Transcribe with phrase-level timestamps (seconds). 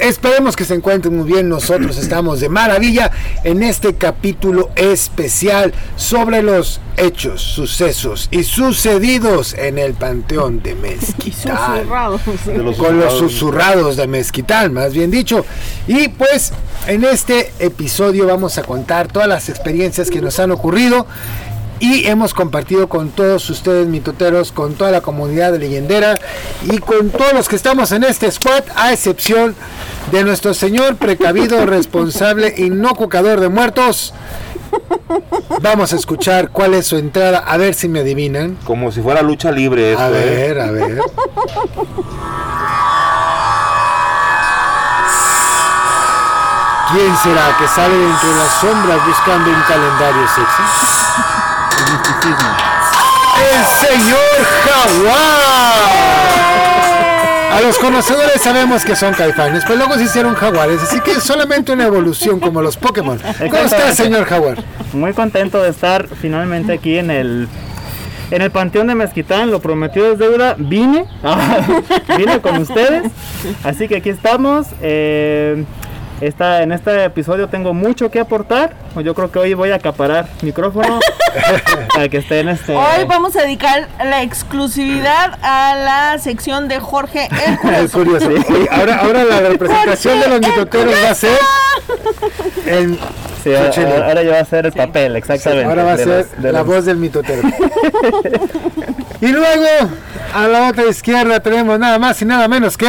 [0.00, 1.48] Esperemos que se encuentren muy bien.
[1.48, 3.10] Nosotros estamos de maravilla
[3.44, 11.86] en este capítulo especial sobre los hechos, sucesos y sucedidos en el panteón de Mezquital.
[12.76, 15.44] Con los susurrados de Mezquital, más bien dicho.
[15.86, 16.52] Y pues
[16.86, 21.06] en este episodio vamos a contar todas las experiencias que nos han ocurrido
[21.80, 26.18] y hemos compartido con todos ustedes mitoteros, con toda la comunidad de leyendera
[26.62, 29.56] y con todos los que estamos en este squad, a excepción
[30.12, 34.12] de nuestro señor precavido, responsable y no cucador de muertos.
[35.62, 38.56] Vamos a escuchar cuál es su entrada, a ver si me adivinan.
[38.64, 39.96] Como si fuera lucha libre.
[39.96, 40.12] a ¿eh?
[40.12, 41.00] ver, a ver.
[46.92, 51.39] ¿Quién será que sale entre las sombras buscando un calendario sexy?
[53.36, 54.18] El señor
[54.64, 56.20] Jaguar.
[57.52, 61.22] A los conocedores sabemos que son caifanes, pero luego se hicieron jaguares, así que es
[61.24, 63.18] solamente una evolución como los Pokémon.
[63.38, 64.62] ¿Cómo está, señor Jaguar?
[64.92, 67.48] Muy contento de estar finalmente aquí en el
[68.30, 71.06] en el Panteón de Mezquitán, lo prometido es deuda, vine,
[72.16, 73.10] vine con ustedes,
[73.64, 74.68] así que aquí estamos.
[74.80, 75.64] Eh,
[76.20, 78.74] esta, en este episodio tengo mucho que aportar.
[79.02, 81.00] Yo creo que hoy voy a acaparar micrófono
[81.94, 82.76] para que estén este.
[82.76, 87.28] Hoy vamos a dedicar la exclusividad a la sección de Jorge
[87.64, 88.28] el Curioso.
[88.70, 91.38] ahora, ahora la representación de los mitoteros va a ser
[92.66, 92.98] en
[93.42, 95.64] Sí, ahora, yo voy a hacer el papel, exactamente.
[95.64, 97.40] ahora va a ser la voz del mitotero.
[99.22, 99.90] y luego,
[100.34, 102.86] a la otra izquierda tenemos nada más y nada menos que...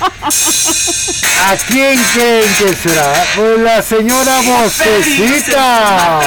[0.00, 3.12] ¿A quién creen que será?
[3.36, 6.20] Pues la señora Vocecita.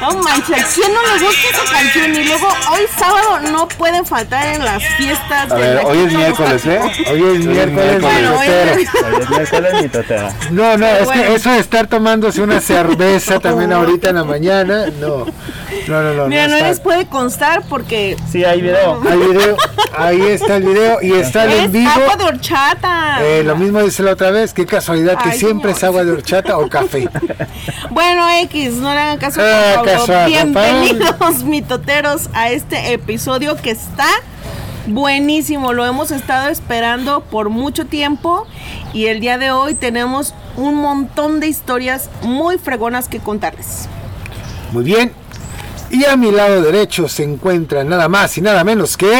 [0.00, 2.14] No manches, ¿quién no le gusta esa canción?
[2.14, 5.50] Y luego hoy sábado no pueden faltar en las fiestas.
[5.50, 6.80] A ver, hoy es miércoles, ¿eh?
[7.10, 8.00] Hoy es miércoles.
[8.00, 10.32] Bueno, hoy es miércoles mi totera.
[10.50, 14.86] No, no, es que eso de estar tomándose una cerveza también ahorita en la mañana,
[15.00, 15.26] no.
[15.86, 16.26] No, no, no.
[16.28, 18.16] Mira, no, les puede constar porque.
[18.30, 19.02] Sí, hay video.
[19.08, 19.56] Hay video.
[19.96, 21.90] Ahí está el video y está el en vivo.
[21.90, 23.18] agua de horchata.
[23.22, 24.54] Eh, lo mismo dice la otra vez.
[24.54, 27.08] Qué casualidad que siempre es agua de horchata o café.
[27.90, 29.40] Bueno, X, no le hagan caso.
[29.42, 29.82] Ah,
[30.26, 34.06] Bienvenidos, mitoteros, a este episodio que está
[34.86, 35.72] buenísimo.
[35.72, 38.46] Lo hemos estado esperando por mucho tiempo
[38.92, 43.88] y el día de hoy tenemos un montón de historias muy fregonas que contarles.
[44.72, 45.12] Muy bien,
[45.90, 49.10] y a mi lado derecho se encuentra nada más y nada menos que...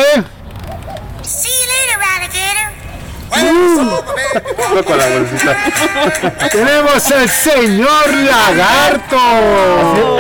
[6.53, 9.19] Tenemos al señor Lagarto.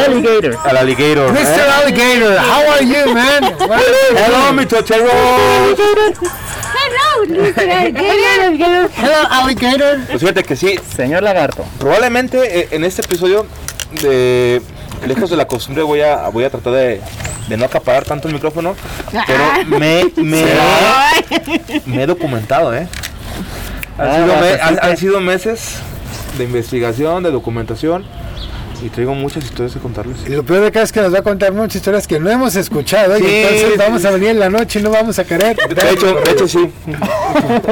[0.07, 0.59] Alligator.
[0.65, 1.33] Al alligator.
[1.33, 1.39] Mr.
[1.39, 1.73] ¿eh?
[1.83, 3.45] Alligator, how are you, man?
[4.17, 5.07] Hello, mi totero.
[6.87, 7.25] Hello,
[8.43, 8.91] Alligator.
[8.97, 9.99] Hello, Alligator.
[10.07, 10.79] Pues fíjate que sí.
[10.97, 11.65] Señor Lagarto.
[11.79, 13.47] Probablemente eh, en este episodio
[14.03, 14.63] de
[15.07, 17.01] lejos de la costumbre voy a, voy a tratar de,
[17.57, 18.77] no acaparar tanto el micrófono,
[19.27, 20.05] pero me,
[21.87, 22.87] me, he documentado, ¿eh?
[23.99, 25.77] Han, sido, meses
[26.39, 28.05] de investigación, de documentación.
[28.83, 30.17] Y traigo muchas historias que contarles.
[30.27, 32.31] Y lo peor de acá es que nos va a contar muchas historias que no
[32.31, 33.19] hemos escuchado.
[33.19, 35.55] y entonces vamos a venir en la noche y no vamos a querer.
[35.55, 36.73] De hecho, de hecho sí.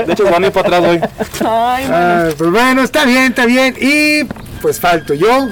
[0.06, 1.00] De hecho, van a ir para atrás hoy.
[1.40, 3.74] Ah, pues bueno, está bien, está bien.
[3.80, 4.24] Y
[4.60, 5.48] pues falto yo.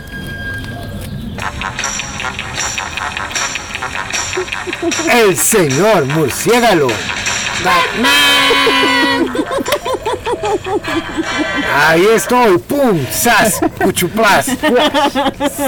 [5.12, 6.88] El señor murciélago.
[11.74, 14.50] Ahí estoy, pum, sas, cuchuplas.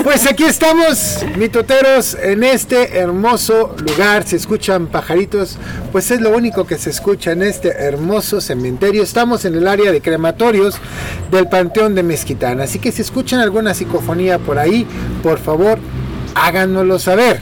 [0.05, 4.27] Pues aquí estamos, mitoteros, en este hermoso lugar.
[4.27, 5.59] Se escuchan pajaritos,
[5.93, 9.03] pues es lo único que se escucha en este hermoso cementerio.
[9.03, 10.77] Estamos en el área de crematorios
[11.31, 12.61] del Panteón de Mezquitán.
[12.61, 14.87] Así que si escuchan alguna psicofonía por ahí,
[15.23, 15.79] por favor,
[16.35, 17.41] háganoslo saber.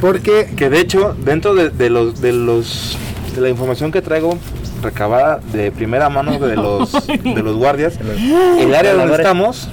[0.00, 0.48] Porque.
[0.56, 2.96] Que de hecho, dentro de, los de los
[3.34, 4.38] de la información que traigo
[4.82, 7.98] recabada de primera mano de los de los guardias,
[8.58, 9.68] el área donde estamos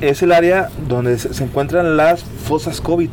[0.00, 3.10] es el área donde se, encuentran las fosas COVID.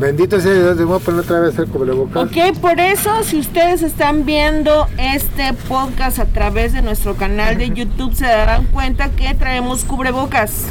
[0.00, 2.24] Bendito sea Dios, debo poner otra vez el cubrebocas.
[2.24, 7.70] Ok, por eso, si ustedes están viendo este podcast a través de nuestro canal de
[7.74, 10.66] YouTube, se darán cuenta que traemos cubrebocas.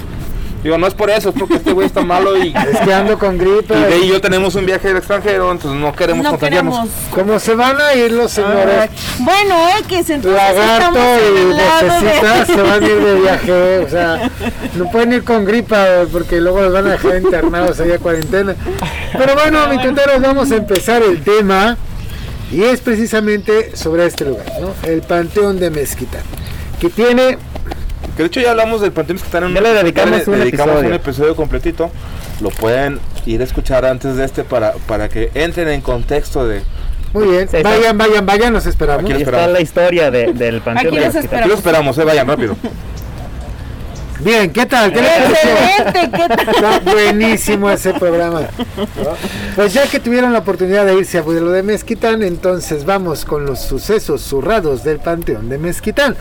[0.64, 3.18] Digo, no es por eso, es porque este güey está malo y, Es que ando
[3.18, 3.74] con gripe.
[3.76, 6.76] y de ahí yo tenemos un viaje al extranjero, entonces no queremos No contagiarnos.
[6.76, 6.96] queremos.
[7.14, 8.90] ¿Cómo se van a ir los señores?
[9.20, 12.54] Bueno, X, entonces Lagarto y necesitas de...
[12.56, 14.30] se van a ir de viaje, o sea,
[14.76, 18.56] no pueden ir con gripa porque luego los van a dejar internados allá a cuarentena.
[19.18, 21.76] Pero bueno, mi tuteros, vamos a empezar el tema
[22.52, 24.74] y es precisamente sobre este lugar, ¿no?
[24.88, 26.22] El Panteón de Mezquitán,
[26.80, 27.38] que tiene
[28.22, 30.40] Que de hecho ya hablamos del Panteón Mezquitán en Ya le dedicamos ya le un
[30.42, 30.88] dedicamos episodio.
[30.90, 31.92] un episodio completito.
[32.40, 36.62] Lo pueden ir a escuchar antes de este para, para que entren en contexto de...
[37.14, 39.06] muy bien, Sí, vayan, vayan, vayan, los esperamos.
[39.06, 39.42] Aquí esperamos.
[39.48, 41.38] está la historia de- del panteón Aquí de.
[41.38, 42.56] Aquí lo esperamos, eh, vayan rápido.
[44.20, 44.94] Bien, ¿qué tal?
[44.94, 45.00] ¿Qué?
[45.00, 46.50] Excelente, ¿qué tal?
[46.56, 48.42] Está buenísimo ese programa.
[49.56, 53.48] Pues ya que tuvieron la oportunidad de irse a lo de Mezquitán, entonces vamos con
[53.48, 56.16] los sucesos zurrados del Panteón de Mezquitán.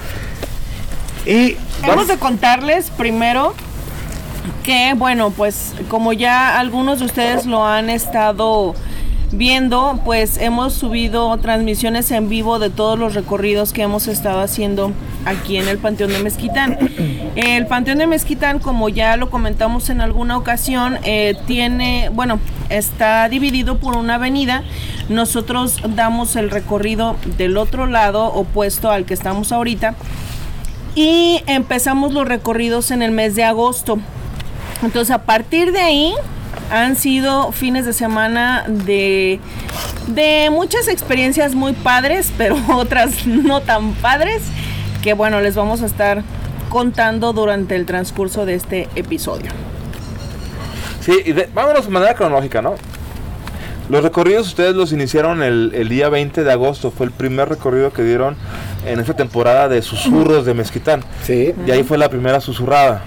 [1.27, 3.55] Y Hemos de contarles primero
[4.63, 8.75] que, bueno, pues como ya algunos de ustedes lo han estado
[9.33, 14.93] viendo, pues hemos subido transmisiones en vivo de todos los recorridos que hemos estado haciendo
[15.25, 16.79] aquí en el Panteón de Mezquitán.
[17.37, 22.41] El Panteón de Mezquitán, como ya lo comentamos en alguna ocasión, eh, tiene, bueno,
[22.71, 24.65] está dividido por una avenida.
[25.09, 29.95] Nosotros damos el recorrido del otro lado, opuesto al que estamos ahorita
[30.95, 33.99] y empezamos los recorridos en el mes de agosto.
[34.83, 36.15] Entonces a partir de ahí
[36.71, 39.41] han sido fines de semana de,
[40.09, 44.43] de muchas experiencias muy padres, pero otras no tan padres,
[45.03, 46.23] que bueno, les vamos a estar
[46.69, 49.51] contando durante el transcurso de este episodio.
[51.01, 52.75] Sí, y de- vámonos de manera cronológica, ¿no?
[53.89, 57.93] Los recorridos ustedes los iniciaron el, el día 20 de agosto, fue el primer recorrido
[57.93, 58.37] que dieron
[58.87, 61.05] en esta temporada de susurros de Mezquitán.
[61.27, 63.03] sí, Y ahí fue la primera susurrada.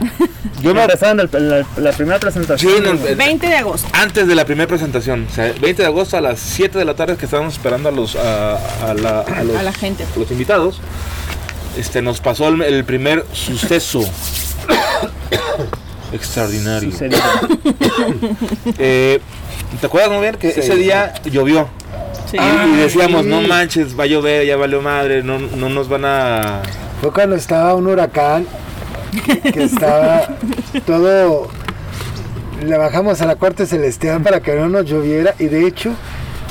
[0.62, 2.72] Yo me la, la primera presentación.
[2.72, 2.78] Sí,
[3.08, 3.88] el- 20 de agosto.
[3.92, 6.94] antes de la primera presentación, o sea, 20 de agosto a las 7 de la
[6.94, 8.56] tarde que estábamos esperando a los a,
[8.88, 10.04] a la- a los, A la gente.
[10.04, 10.80] a los invitados,
[11.78, 14.00] este nos pasó el, el primer suceso
[16.12, 16.90] extraordinario.
[18.78, 19.20] Eh,
[19.80, 20.60] ¿Te acuerdas muy bien que Sí.
[20.60, 21.68] ese día llovió?
[22.30, 22.36] Sí.
[22.38, 23.28] y decíamos, sí.
[23.28, 26.62] no manches, va a llover, ya valió madre, no, no nos van a...
[27.00, 28.46] fue cuando estaba un huracán
[29.52, 30.28] que estaba
[30.86, 31.48] todo.
[32.64, 35.92] Le bajamos a la cuarta celestial para que no nos lloviera y de hecho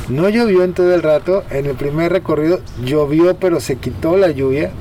[0.09, 1.43] no llovió en todo el rato.
[1.51, 4.71] En el primer recorrido llovió, pero se quitó la lluvia.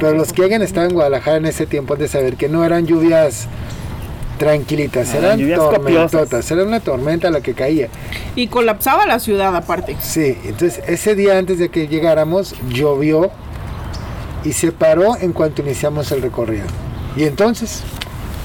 [0.00, 2.64] Pero los que hayan estado en Guadalajara en ese tiempo han de saber que no
[2.64, 3.46] eran lluvias
[4.38, 7.88] tranquilitas, Ah, eran lluvias tormentotas, era una tormenta la que caía.
[8.34, 9.96] Y colapsaba la ciudad aparte.
[10.00, 13.30] Sí, entonces ese día antes de que llegáramos llovió
[14.44, 16.64] y se paró en cuanto iniciamos el recorrido.
[17.16, 17.82] Y entonces,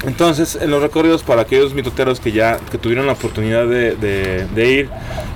[0.04, 4.48] Entonces, en los recorridos para aquellos mitoteros que ya que tuvieron la oportunidad de, de-
[4.48, 4.90] de ir,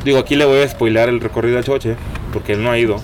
[0.04, 1.96] digo, aquí le voy a spoilear el recorrido al Choche,
[2.34, 3.00] porque él no ha ido.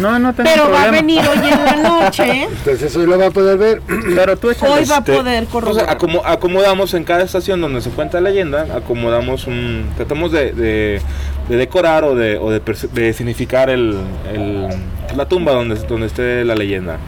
[0.00, 0.90] No, no tengo Pero va a problema.
[0.92, 2.42] venir hoy en la noche.
[2.44, 3.82] entonces hoy lo va a poder ver.
[4.14, 4.72] Pero tú échale.
[4.74, 5.96] Hoy va a Este, poder Entonces, corroborar.
[5.96, 9.86] acomo- acomodamos en cada estación donde se cuenta la leyenda, acomodamos un.
[9.96, 11.00] Tratamos de, de-
[11.48, 12.60] de decorar o de, o de,
[12.92, 13.96] de significar el,
[14.34, 14.68] el-
[15.16, 16.98] la tumba donde, donde esté la leyenda.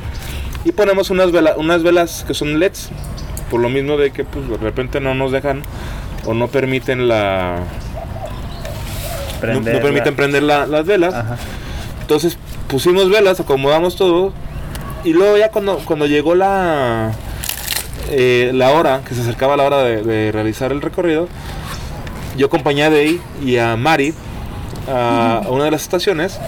[0.64, 2.88] Y ponemos unas, vela- unas velas que son LEDs,
[3.50, 5.62] por lo mismo de que pues, de repente no nos dejan
[6.24, 7.56] o no permiten la.
[7.58, 7.64] no-
[9.34, 9.80] no, Prenderla.
[9.82, 11.14] permiten prender la- las velas.
[11.14, 11.36] Ajá.
[12.08, 12.38] Entonces
[12.68, 14.32] pusimos velas, acomodamos todo.
[15.04, 17.12] Y luego ya cuando, cuando llegó la,
[18.08, 21.28] eh, la hora, que se acercaba la hora de, realizar el recorrido,
[22.38, 24.14] yo acompañé a Dey y a Mari
[24.90, 26.40] a, a una de las estaciones.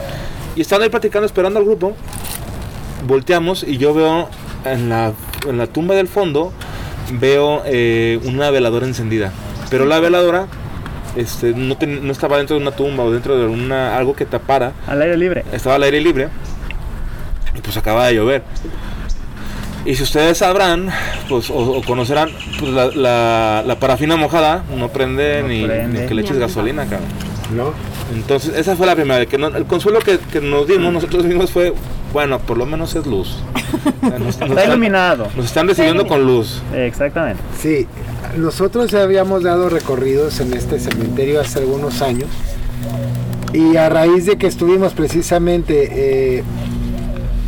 [0.56, 1.92] Y estaban ahí platicando, esperando al grupo.
[3.06, 4.30] Volteamos y yo veo
[4.64, 5.12] en la,
[5.46, 6.54] en la tumba del fondo,
[7.12, 9.30] veo eh, una veladora encendida.
[9.68, 10.46] Pero la veladora
[11.16, 14.24] este, no, ten- no estaba dentro de una tumba o dentro de una, algo que
[14.26, 15.44] tapara Al aire libre.
[15.52, 16.28] estaba al aire libre
[17.56, 18.42] y pues acaba de llover.
[19.84, 20.90] Y si ustedes sabrán,
[21.28, 26.02] pues o, o conocerán, pues la, la- la parafina mojada no prende, No ni, prende.
[26.02, 27.08] ni que le eches Ni gasolina, cabrón.
[27.56, 27.72] ¿No?
[28.14, 29.24] Entonces, esa fue la primera.
[29.26, 31.72] Que no- el consuelo que, que nos dimos nosotros mismos fue,
[32.12, 33.36] bueno, por lo menos es luz.
[34.02, 35.28] Nos, nos Está están, iluminado.
[35.36, 36.60] nos están recibiendo con luz.
[36.74, 37.40] Exactamente.
[37.60, 37.86] Sí,
[38.36, 42.28] nosotros ya habíamos dado recorridos en este cementerio hace algunos años
[43.52, 46.44] y a raíz de que estuvimos precisamente eh,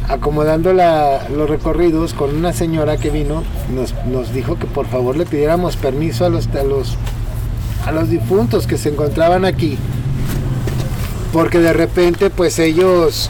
[0.09, 3.43] acomodando la- los recorridos con una señora que vino,
[3.75, 6.97] nos, nos dijo que por favor le pidiéramos permiso a los, a los
[7.87, 9.77] a los difuntos que se encontraban aquí.
[11.33, 13.29] Porque de repente pues ellos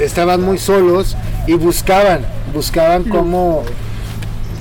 [0.00, 2.20] estaban muy solos y buscaban,
[2.52, 3.62] buscaban cómo,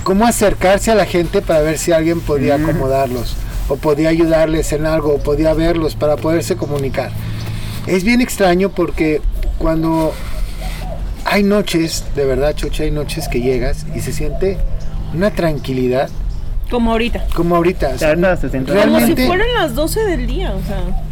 [0.04, 3.36] cómo acercarse a la gente para ver si alguien podía acomodarlos
[3.70, 7.12] o podía ayudarles en algo o podía verlos para poderse comunicar.
[7.88, 9.22] Es bien extraño porque
[9.58, 10.14] cuando
[11.26, 14.58] hay noches, de verdad, Chocha, hay noches que llegas y se siente
[15.14, 16.10] una tranquilidad.
[16.70, 17.26] Como ahorita.
[17.36, 17.90] Como ahorita.
[17.96, 21.04] o sea, Ahorita se siente- Como si realmente fueran las 12 del día, o sea.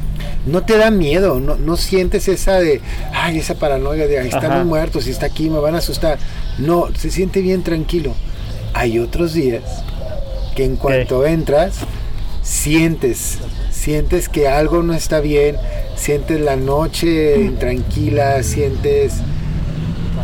[0.45, 2.81] No te da miedo, no, no sientes esa de,
[3.13, 4.49] ay, esa paranoia de, Ajá.
[4.49, 6.17] muy muertos y está aquí, me van a asustar.
[6.57, 8.13] No, se siente bien tranquilo.
[8.73, 9.63] Hay otros días
[10.55, 11.75] que en cuanto entras,
[12.41, 15.57] sientes, sientes que algo no está bien,
[15.95, 19.15] sientes la noche intranquila, sientes,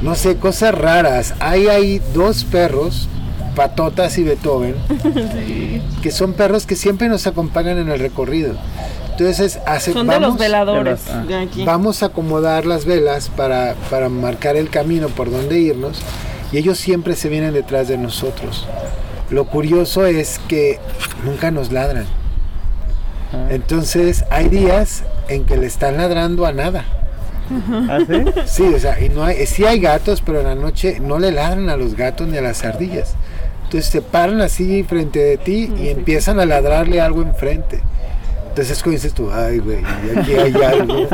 [0.01, 1.35] no sé, cosas raras.
[1.39, 3.07] Hay ahí dos perros,
[3.55, 4.75] Patotas y Beethoven,
[6.01, 8.55] que son perros que siempre nos acompañan en el recorrido.
[9.19, 11.25] Entonces, hace, Son de los vamos- veladores De los- ah.
[11.27, 11.65] de aquí.
[11.65, 15.99] Vamos a acomodar las velas para, para marcar el camino por donde irnos
[16.51, 18.67] y ellos siempre se vienen detrás de nosotros.
[19.31, 20.79] Lo curioso es que
[21.25, 22.05] nunca nos ladran.
[23.33, 23.47] Ah.
[23.49, 26.85] Entonces hay días en que le están ladrando a nada.
[27.89, 28.23] ¿Ah, sí?
[28.45, 31.31] Sí, o sea, y no hay, sí hay gatos, pero en la noche no le
[31.31, 33.15] ladran a los gatos ni a las ardillas.
[33.63, 37.81] Entonces se paran así frente de ti y empiezan a ladrarle algo enfrente.
[38.57, 39.83] Entonces dices tú, ay, güey,
[40.15, 41.07] aquí hay algo.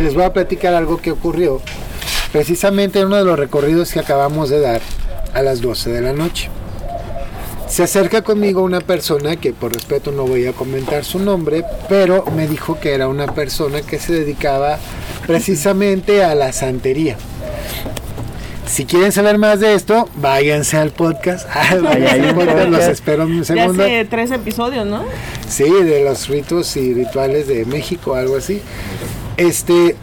[0.00, 1.60] Les voy a platicar algo que ocurrió
[2.30, 4.80] precisamente en uno de los recorridos que acabamos de dar
[5.34, 6.50] a las 12 de la noche.
[7.66, 12.24] Se acerca conmigo una persona que por respeto no voy a comentar su nombre, pero
[12.36, 14.78] me dijo que era una persona que se dedicaba
[15.26, 17.16] precisamente a la santería.
[18.72, 21.46] Si quieren saber más de esto, váyanse al podcast.
[21.82, 23.82] Váyanse hay al un podcast, Los espero un De segundo.
[23.82, 25.04] hace tres episodios, ¿no?
[25.46, 28.62] Sí, de los ritos y rituales de México, algo así.
[29.36, 29.94] Este,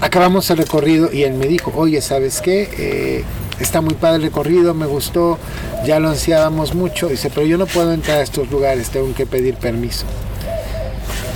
[0.00, 2.68] acabamos el recorrido y él me dijo, oye, ¿sabes qué?
[2.78, 3.24] Eh,
[3.60, 5.38] está muy padre el recorrido, me gustó,
[5.86, 7.06] ya lo ansiábamos mucho.
[7.06, 10.04] Dice, pero yo no puedo entrar a estos lugares, tengo que pedir permiso.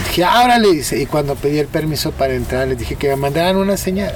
[0.08, 3.14] Dije, ahora le dice, y cuando pedí el permiso para entrar, les dije que me
[3.16, 4.12] mandaran una señal.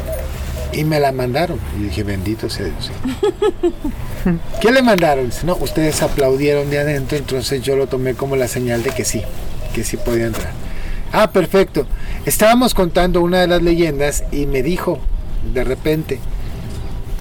[0.72, 1.58] Y me la mandaron.
[1.78, 2.90] Y dije, bendito sea Dios.
[4.60, 5.26] ¿Qué le mandaron?
[5.26, 9.04] Dice, no, ustedes aplaudieron de adentro, entonces yo lo tomé como la señal de que
[9.04, 9.22] sí,
[9.74, 10.52] que sí podía entrar.
[11.12, 11.86] Ah, perfecto.
[12.26, 14.98] Estábamos contando una de las leyendas y me dijo,
[15.54, 16.18] de repente,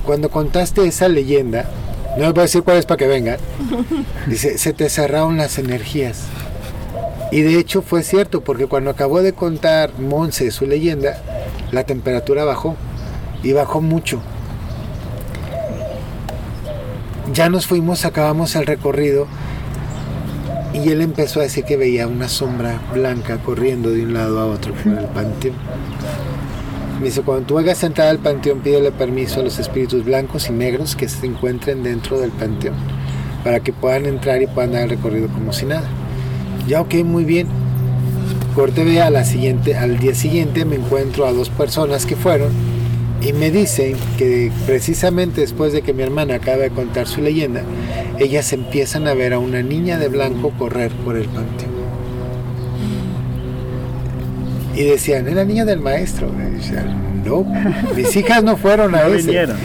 [0.06, 1.70] cuando contaste esa leyenda,
[2.18, 3.38] no les voy a decir cuál es para que vengan,
[4.28, 6.24] dice, se te cerraron las energías.
[7.32, 11.22] Y de hecho fue cierto, porque cuando acabó de contar Monse su leyenda,
[11.72, 12.76] la temperatura bajó,
[13.44, 14.20] y bajó mucho.
[17.34, 19.28] Ya nos fuimos, acabamos el recorrido,
[20.74, 24.46] y él empezó a decir que veía una sombra blanca corriendo de un lado a
[24.46, 25.56] otro por el panteón.
[27.00, 30.50] Me dice, cuando tú vayas a entrar al panteón, pídele permiso a los espíritus blancos
[30.50, 32.76] y negros que se encuentren dentro del panteón,
[33.44, 35.88] para que puedan entrar y puedan dar el recorrido como si nada.
[36.68, 37.48] Ya, ok, muy bien.
[38.56, 42.52] Corte ve a la siguiente, al día siguiente me encuentro a dos personas que fueron
[43.22, 47.62] y me dicen que precisamente después de que mi hermana acaba de contar su leyenda,
[48.20, 51.78] ellas empiezan a ver a una niña de blanco correr por el panteón.
[54.76, 56.32] Y decían, es la niña del maestro.
[56.38, 57.44] Y decían, no,
[57.96, 59.26] mis hijas no fueron a No ese.
[59.28, 59.58] vinieron.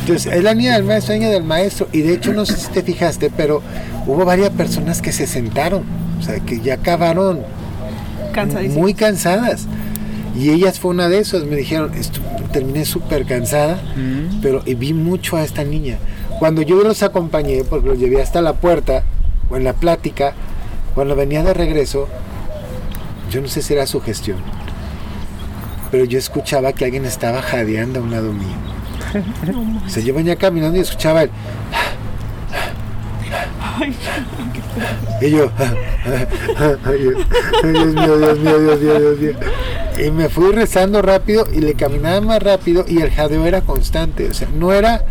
[0.00, 1.88] Entonces, es la niña del maestro, la niña del maestro.
[1.92, 3.60] Y de hecho, no sé si te fijaste, pero
[4.06, 5.82] hubo varias personas que se sentaron.
[6.18, 7.40] O sea, que ya acabaron
[8.70, 9.66] muy cansadas.
[10.36, 11.44] Y ellas fue una de esas.
[11.44, 12.22] Me dijeron, "Estu-
[12.54, 14.40] terminé súper cansada, Mm.
[14.40, 15.98] pero y vi mucho a esta niña.
[16.38, 19.02] Cuando yo los acompañé, porque los llevé hasta la puerta,
[19.50, 20.32] o en la plática,
[20.94, 22.08] cuando venía de regreso,
[23.30, 24.38] yo no sé si era su gestión,
[25.90, 28.56] pero yo escuchaba que alguien estaba jadeando a un lado mío.
[29.86, 31.30] O sea, yo venía caminando y escuchaba el...
[35.20, 35.50] Y yo,
[37.62, 39.32] Dios mío, Dios mío, Dios mío, Dios mío.
[40.04, 44.28] Y me fui rezando rápido y le caminaba más rápido y el jadeo era constante.
[44.28, 45.04] O sea, no era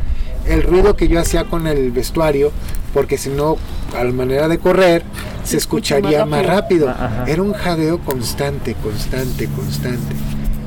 [0.48, 2.52] el ruido que yo hacía con el vestuario,
[2.94, 3.58] porque si no,
[3.98, 5.04] a la manera de correr,
[5.44, 6.94] se escucha escucharía más rápido.
[7.28, 10.16] Era un jadeo constante, constante, constante.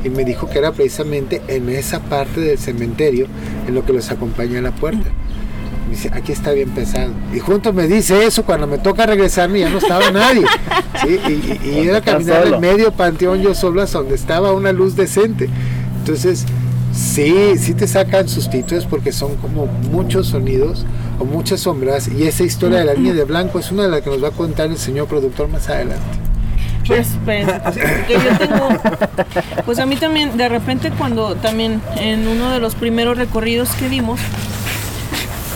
[0.04, 3.26] Y me dijo que era precisamente en esa parte del cementerio
[3.66, 5.10] en lo que los acompaña a la puerta.
[5.86, 7.10] Me dice, aquí está bien pesado.
[7.32, 10.44] Y junto me dice eso cuando me toca regresarme ya no estaba nadie.
[11.02, 11.18] ¿sí?
[11.28, 12.54] Y, y- y era caminar solo.
[12.56, 15.48] en medio panteón yo solo hasta donde estaba una luz decente.
[15.98, 16.44] Entonces,
[16.92, 20.84] sí, sí te sacan sustitutos porque son como muchos sonidos
[21.20, 22.08] o muchas sombras.
[22.08, 24.28] Y esa historia de la niña de blanco es una de las que nos va
[24.28, 26.02] a contar el señor productor más adelante.
[26.86, 28.68] Pues, pues, porque yo tengo,
[29.64, 33.88] pues a mí también, de repente cuando también en uno de los primeros recorridos que
[33.88, 34.20] dimos,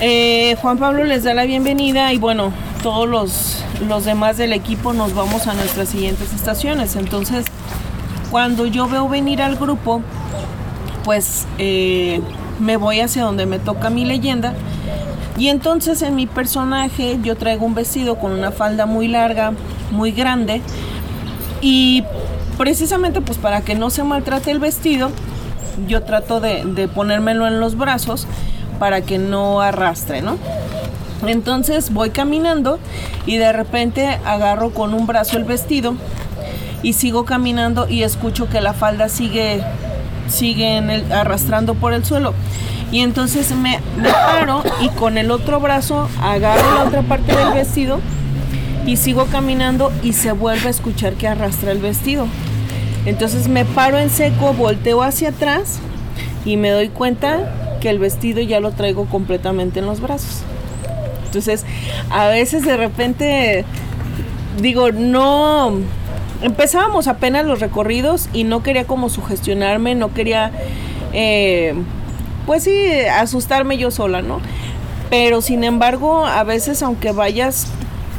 [0.00, 2.52] eh, Juan Pablo les da la bienvenida y bueno,
[2.82, 6.96] todos los, los demás del equipo nos vamos a nuestras siguientes estaciones.
[6.96, 7.44] Entonces,
[8.30, 10.00] cuando yo veo venir al grupo,
[11.04, 12.22] pues eh,
[12.58, 14.54] me voy hacia donde me toca mi leyenda.
[15.36, 19.52] Y entonces en mi personaje yo traigo un vestido con una falda muy larga,
[19.90, 20.62] muy grande.
[21.60, 22.04] Y
[22.56, 25.10] precisamente pues para que no se maltrate el vestido,
[25.86, 28.26] yo trato de, de ponérmelo en los brazos
[28.80, 30.38] para que no arrastre, ¿no?
[31.26, 32.80] Entonces voy caminando
[33.26, 35.94] y de repente agarro con un brazo el vestido
[36.82, 39.62] y sigo caminando y escucho que la falda sigue
[40.28, 42.32] sigue en el, arrastrando por el suelo.
[42.90, 47.52] Y entonces me, me paro y con el otro brazo agarro la otra parte del
[47.52, 48.00] vestido
[48.86, 52.26] y sigo caminando y se vuelve a escuchar que arrastra el vestido.
[53.04, 55.80] Entonces me paro en seco, volteo hacia atrás
[56.44, 60.42] y me doy cuenta que el vestido ya lo traigo completamente en los brazos.
[61.26, 61.64] Entonces,
[62.10, 63.64] a veces de repente
[64.60, 65.72] digo, no
[66.42, 70.50] empezábamos apenas los recorridos y no quería como sugestionarme, no quería
[71.12, 71.74] eh,
[72.46, 74.40] pues sí, asustarme yo sola, ¿no?
[75.08, 77.68] Pero sin embargo, a veces aunque vayas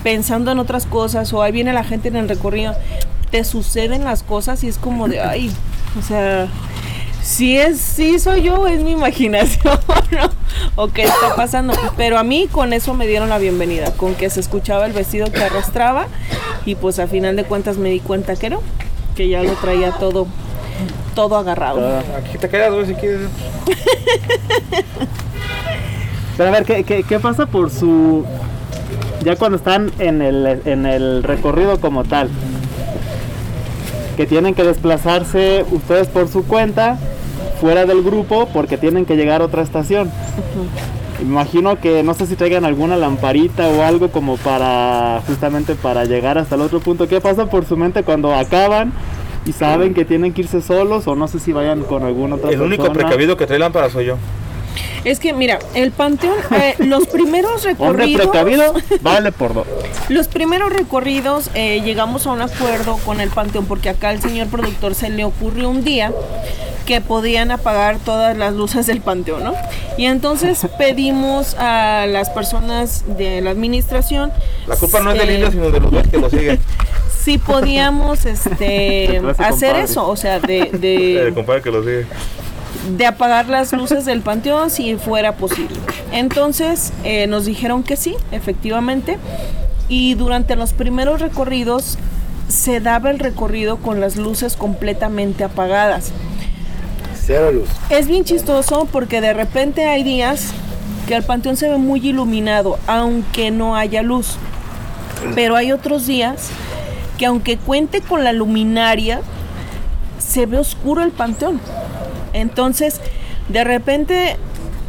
[0.04, 2.74] pensando en otras cosas o ahí viene la gente en el recorrido,
[3.30, 5.52] te suceden las cosas y es como de, ay,
[5.98, 6.48] o sea,
[7.22, 9.80] si es, si soy yo, es mi imaginación,
[10.12, 10.30] ¿no?
[10.76, 11.74] O qué está pasando.
[11.98, 15.32] Pero a mí con eso me dieron la bienvenida, con que se escuchaba el vestido
[15.32, 16.08] que arrastraba
[16.66, 18.62] y pues a final de cuentas me di cuenta que no,
[19.16, 20.28] que ya lo traía todo,
[21.16, 22.00] todo agarrado.
[22.18, 23.30] Aquí te quedas, güey, si quieres.
[26.38, 28.26] Pero a ver, ¿qué, qué, qué pasa por su...
[29.24, 32.30] Ya cuando están en el, en el recorrido como tal?
[34.18, 36.98] Que tienen que desplazarse ustedes por su cuenta,
[37.62, 40.12] fuera del grupo, porque tienen que llegar a otra estación.
[41.20, 46.04] Me imagino que no sé si traigan alguna lamparita o algo como para justamente para
[46.06, 47.08] llegar hasta el otro punto.
[47.08, 48.92] ¿Qué pasa por su mente cuando acaban
[49.46, 52.50] y saben que tienen que irse solos o no sé si vayan con alguna otra
[52.50, 53.08] El único persona?
[53.08, 54.18] precavido que trae lámpara soy yo.
[55.04, 59.68] Es que mira, el panteón, eh, los primeros Hombre recorridos, precavido, vale por dos.
[60.10, 64.48] los primeros recorridos eh, llegamos a un acuerdo con el panteón porque acá al señor
[64.48, 66.12] productor se le ocurrió un día
[66.82, 69.54] que podían apagar todas las luces del panteón, ¿no?
[69.98, 74.32] Y entonces pedimos a las personas de la administración
[74.68, 76.60] La culpa no es del eh, indio, sino de los dos que lo siguen.
[77.24, 82.06] si podíamos este hacer eso, o sea, de, El de, compadre que lo sigue.
[82.98, 85.76] de apagar las luces del panteón si fuera posible.
[86.12, 89.18] Entonces eh, nos dijeron que sí, efectivamente,
[89.88, 91.98] y durante los primeros recorridos
[92.48, 96.12] se daba el recorrido con las luces completamente apagadas.
[97.90, 100.54] Es bien chistoso porque de repente hay días
[101.08, 104.38] que el panteón se ve muy iluminado, aunque no haya luz.
[105.36, 106.50] Pero hay otros días
[107.18, 109.22] que aunque cuente con la luminaria,
[110.18, 111.60] se ve oscuro el panteón.
[112.34, 113.00] Entonces,
[113.50, 114.38] de repente,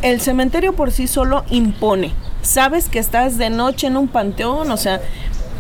[0.03, 2.13] el cementerio por sí solo impone.
[2.43, 5.01] Sabes que estás de noche en un panteón, o sea,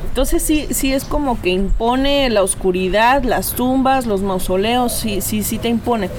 [0.08, 5.42] entonces sí, sí es como que impone la oscuridad, las tumbas, los mausoleos, sí, sí,
[5.42, 6.10] sí te impone.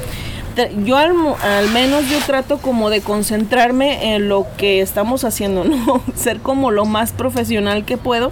[0.85, 6.01] Yo al menos yo trato como de concentrarme en lo que estamos haciendo, ¿no?
[6.15, 8.31] Ser como lo más profesional que puedo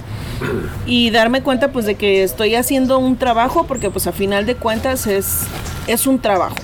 [0.85, 4.55] y darme cuenta pues de que estoy haciendo un trabajo porque pues a final de
[4.55, 5.41] cuentas es,
[5.87, 6.55] es un trabajo.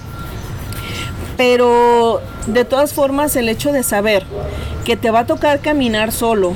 [1.37, 4.25] Pero de todas formas el hecho de saber
[4.85, 6.53] que te va a tocar caminar solo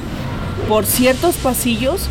[0.67, 2.07] por ciertos pasillos,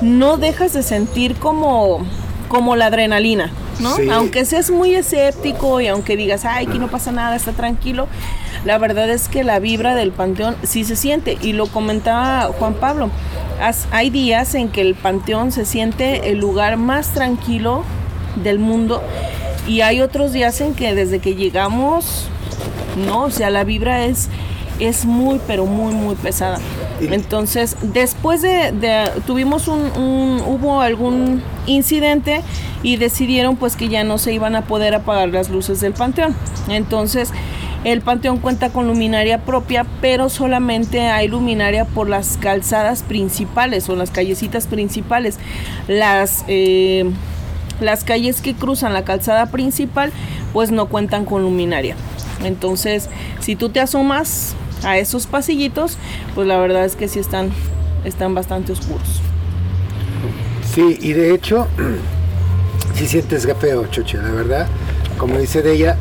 [0.00, 2.00] no dejas de sentir como,
[2.48, 3.96] como la adrenalina, ¿no?
[3.96, 4.08] Sí.
[4.10, 8.08] Aunque seas muy escéptico y aunque digas, ay, aquí no pasa nada, está tranquilo,
[8.64, 11.38] la verdad es que la vibra del panteón sí se siente.
[11.40, 13.10] Y lo comentaba Juan Pablo,
[13.90, 17.84] hay días en que el panteón se siente el lugar más tranquilo
[18.42, 19.02] del mundo
[19.68, 22.26] y hay otros días en que desde que llegamos,
[23.06, 24.28] no, o sea, la vibra es,
[24.80, 26.58] es muy, pero muy, muy pesada.
[27.00, 32.42] Entonces, después de, tuvimos un, un- hubo algún incidente
[32.82, 36.34] y decidieron pues que ya no se iban a poder apagar las luces del panteón.
[36.68, 37.30] Entonces,
[37.84, 43.94] el panteón cuenta con luminaria propia, pero solamente hay luminaria por las calzadas principales o
[43.96, 45.38] las callecitas principales.
[45.86, 47.08] Las eh,
[47.80, 50.10] las calles que cruzan la calzada principal
[50.52, 51.94] pues no cuentan con luminaria.
[52.44, 53.08] Entonces,
[53.40, 54.54] si tú te asomas
[54.84, 55.96] a esos pasillitos,
[56.34, 57.50] pues la verdad es que sí están,
[58.04, 59.20] están bastante oscuros.
[60.74, 61.66] Sí, y de hecho,
[62.94, 64.66] si sientes feo, Choche, la verdad,
[65.18, 65.96] como dice de ella,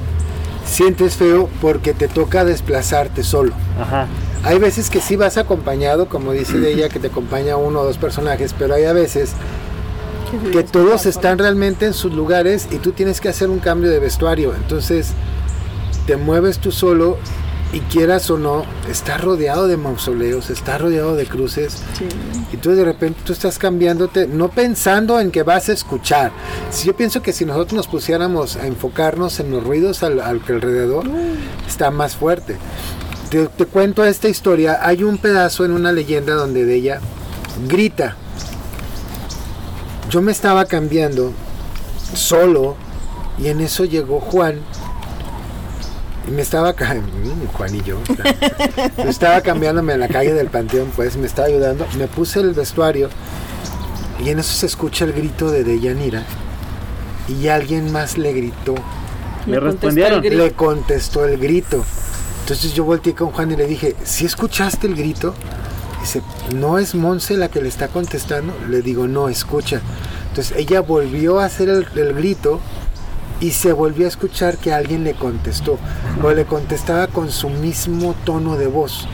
[0.65, 3.53] sientes feo porque te toca desplazarte solo.
[3.79, 4.07] Ajá.
[4.43, 7.83] Hay veces que sí vas acompañado, como dice de ella, que te acompaña uno o
[7.85, 9.33] dos personajes, pero hay a veces
[10.51, 13.99] que todos están realmente en sus lugares y tú tienes que hacer un cambio de
[13.99, 14.53] vestuario.
[14.53, 15.13] Entonces
[16.05, 17.17] te mueves tú solo
[17.73, 21.83] y quieras o no, estás rodeado de mausoleos, estás rodeado de cruces.
[22.51, 26.31] Y tú de repente tú estás cambiándote, no pensando en que vas a escuchar.
[26.69, 30.41] Si yo pienso que si nosotros nos pusiéramos a enfocarnos en los ruidos al, al
[30.47, 31.05] alrededor,
[31.67, 32.55] está más fuerte.
[33.29, 34.79] Te, te cuento esta historia.
[34.81, 37.01] Hay un pedazo en una leyenda donde de ella
[37.67, 38.15] grita.
[40.09, 41.33] Yo me estaba cambiando
[42.13, 42.77] solo
[43.37, 44.61] y en eso llegó Juan
[46.27, 46.73] y me estaba
[47.53, 47.97] Juan y yo,
[49.07, 51.87] estaba cambiándome en la calle del Panteón, pues me estaba ayudando.
[51.97, 53.09] Me puse el vestuario
[54.23, 56.23] y en eso se escucha el grito de Deyanira
[57.27, 58.75] y alguien más le gritó,
[59.45, 60.21] Le respondieron.
[60.21, 61.83] le contestó el grito.
[62.41, 65.33] Entonces yo volteé con Juan y le dije, ¿si escuchaste el grito?
[65.99, 66.21] Dice,
[66.55, 68.53] ¿no es Monse la que le está contestando?
[68.69, 69.81] Le digo, no, escucha.
[70.29, 72.61] Entonces ella volvió a hacer el, el grito
[73.39, 75.77] y se volvió a escuchar que alguien le contestó.
[76.23, 79.07] O le contestaba con su mismo tono de voz.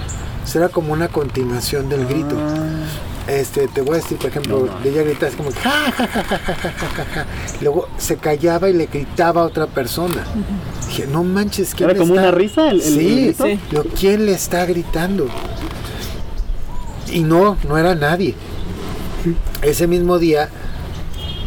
[0.43, 2.36] O sea, era como una continuación del grito.
[3.27, 6.23] Este, te voy a decir, por ejemplo, de ella gritaba así como ja, ja, ja,
[6.23, 7.25] ja, ja, ja, ja, ja.
[7.62, 10.25] Luego se callaba y le gritaba a otra persona.
[10.88, 13.45] Dije, no manches, ¿quién ¿Era le como está-" una risa el, el sí, grito?
[13.45, 13.59] Sí.
[13.69, 15.27] Digo, ¿quién le está gritando?
[17.12, 18.36] Y no, no era nadie.
[19.62, 20.49] Ese mismo día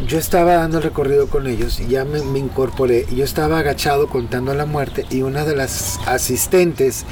[0.05, 3.05] yo estaba dando el recorrido con ellos ya me, incorporé.
[3.13, 7.05] Yo estaba agachado contando la muerte y una de las asistentes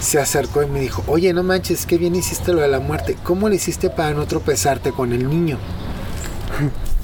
[0.00, 3.16] se acercó y me dijo, oye, no manches, qué bien hiciste lo de la muerte.
[3.22, 5.58] ¿Cómo le hiciste para no tropezarte con el niño?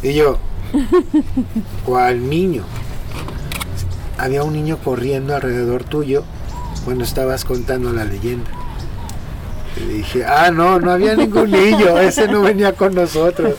[0.02, 0.38] Y yo,
[1.84, 2.64] ¿cuál niño?
[4.18, 6.24] Había un niño corriendo alrededor tuyo
[6.84, 8.50] cuando estabas contando la leyenda.
[9.76, 13.56] Y dije, ah, no, no había ningún niño, ese no venía con nosotros.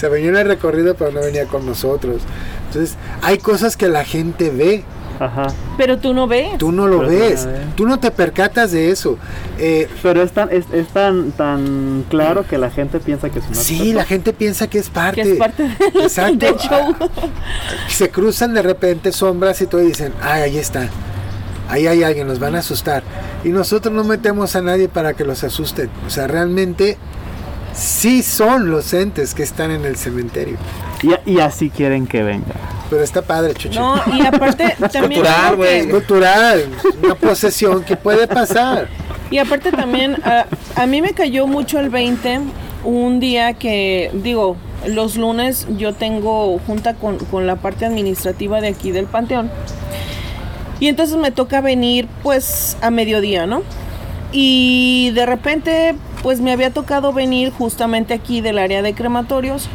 [0.00, 2.22] O sea, venía en el recorrido, pero no venía con nosotros.
[2.68, 4.82] Entonces, hay cosas que la gente ve,
[5.18, 5.48] Ajá.
[5.76, 6.56] Pero tú no ves.
[6.56, 7.52] tú no lo Pero no ves, ve.
[7.76, 9.18] tú no te percatas de eso.
[9.58, 13.44] Eh, Pero es tan, es, es tan, tan claro que la gente piensa que es
[13.44, 15.22] una sí, la gente piensa que es parte.
[15.22, 16.46] que es parte del, Exacto.
[16.46, 16.96] del show.
[17.90, 20.88] se cruzan de repente sombras y todo y dicen, ay, ahí está,
[21.68, 23.02] ahí hay alguien, nos van a asustar.
[23.44, 25.90] Y nosotros no metemos a nadie para que los asusten.
[26.06, 26.96] O sea, realmente
[27.74, 30.56] sí son los entes que están en el cementerio.
[31.02, 32.54] Y, y así quieren que venga.
[32.90, 33.80] Pero está padre, Chucho.
[33.80, 36.64] No, y aparte también cultural, que- Es cultural,
[37.02, 38.88] una posesión que puede pasar.
[39.30, 42.40] Y aparte también, a, a mí me cayó mucho el 20,
[42.84, 44.56] un día que, digo,
[44.86, 49.50] los lunes yo tengo junta con, con la parte administrativa de aquí del Panteón.
[50.80, 53.62] Y entonces me toca venir pues a mediodía, ¿no?
[54.32, 59.68] Y de repente pues me había tocado venir justamente aquí del área de crematorios.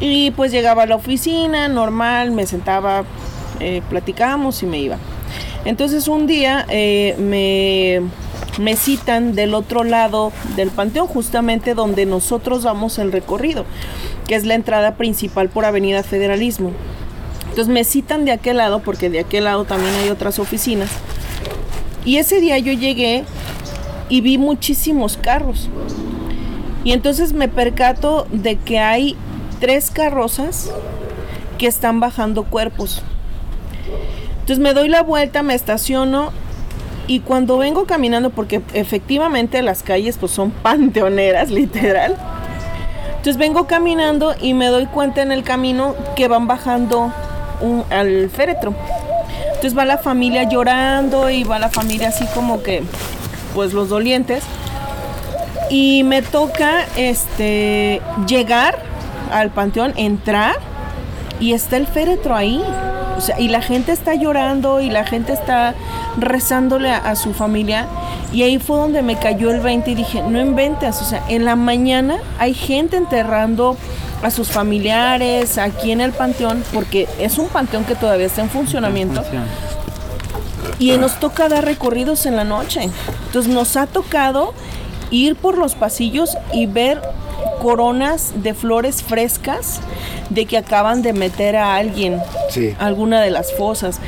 [0.00, 3.04] Y pues llegaba a la oficina, normal, me sentaba,
[3.60, 4.96] eh, platicábamos y me iba.
[5.64, 8.00] Entonces un día eh, me,
[8.58, 13.66] me citan del otro lado del panteón, justamente donde nosotros vamos el recorrido,
[14.26, 16.72] que es la entrada principal por Avenida Federalismo.
[17.50, 20.88] Entonces me citan de aquel lado, porque de aquel lado también hay otras oficinas.
[22.06, 23.24] Y ese día yo llegué
[24.10, 25.68] y vi muchísimos carros.
[26.84, 29.16] Y entonces me percato de que hay
[29.60, 30.70] tres carrozas
[31.58, 33.02] que están bajando cuerpos.
[34.40, 36.32] Entonces me doy la vuelta, me estaciono
[37.06, 42.16] y cuando vengo caminando, porque efectivamente las calles pues son panteoneras, literal.
[43.10, 47.12] Entonces vengo caminando y me doy cuenta en el camino que van bajando
[47.60, 48.74] un- al féretro.
[49.48, 52.82] Entonces va la familia llorando y va la familia así como que,
[53.54, 54.42] pues los dolientes.
[55.70, 58.82] Y me toca este llegar
[59.32, 60.56] al panteón, entrar
[61.38, 62.62] y está el féretro ahí.
[63.16, 65.74] O sea, y la gente está llorando y la gente está
[66.18, 67.86] rezándole a, su familia.
[68.32, 71.00] Y ahí fue donde me cayó el 20 y dije, no inventes.
[71.02, 73.76] O sea, en la mañana hay gente enterrando
[74.22, 78.50] a sus familiares aquí en el panteón, porque es un panteón que todavía está en
[78.50, 79.22] funcionamiento.
[79.22, 79.46] Funciona.
[80.80, 82.88] Y nos toca dar recorridos en la noche.
[83.26, 84.54] Entonces nos ha tocado
[85.10, 87.00] ir por los pasillos y ver
[87.60, 89.80] coronas de flores frescas
[90.30, 92.74] de que acaban de meter a alguien Sí.
[92.78, 94.00] a alguna de las fosas.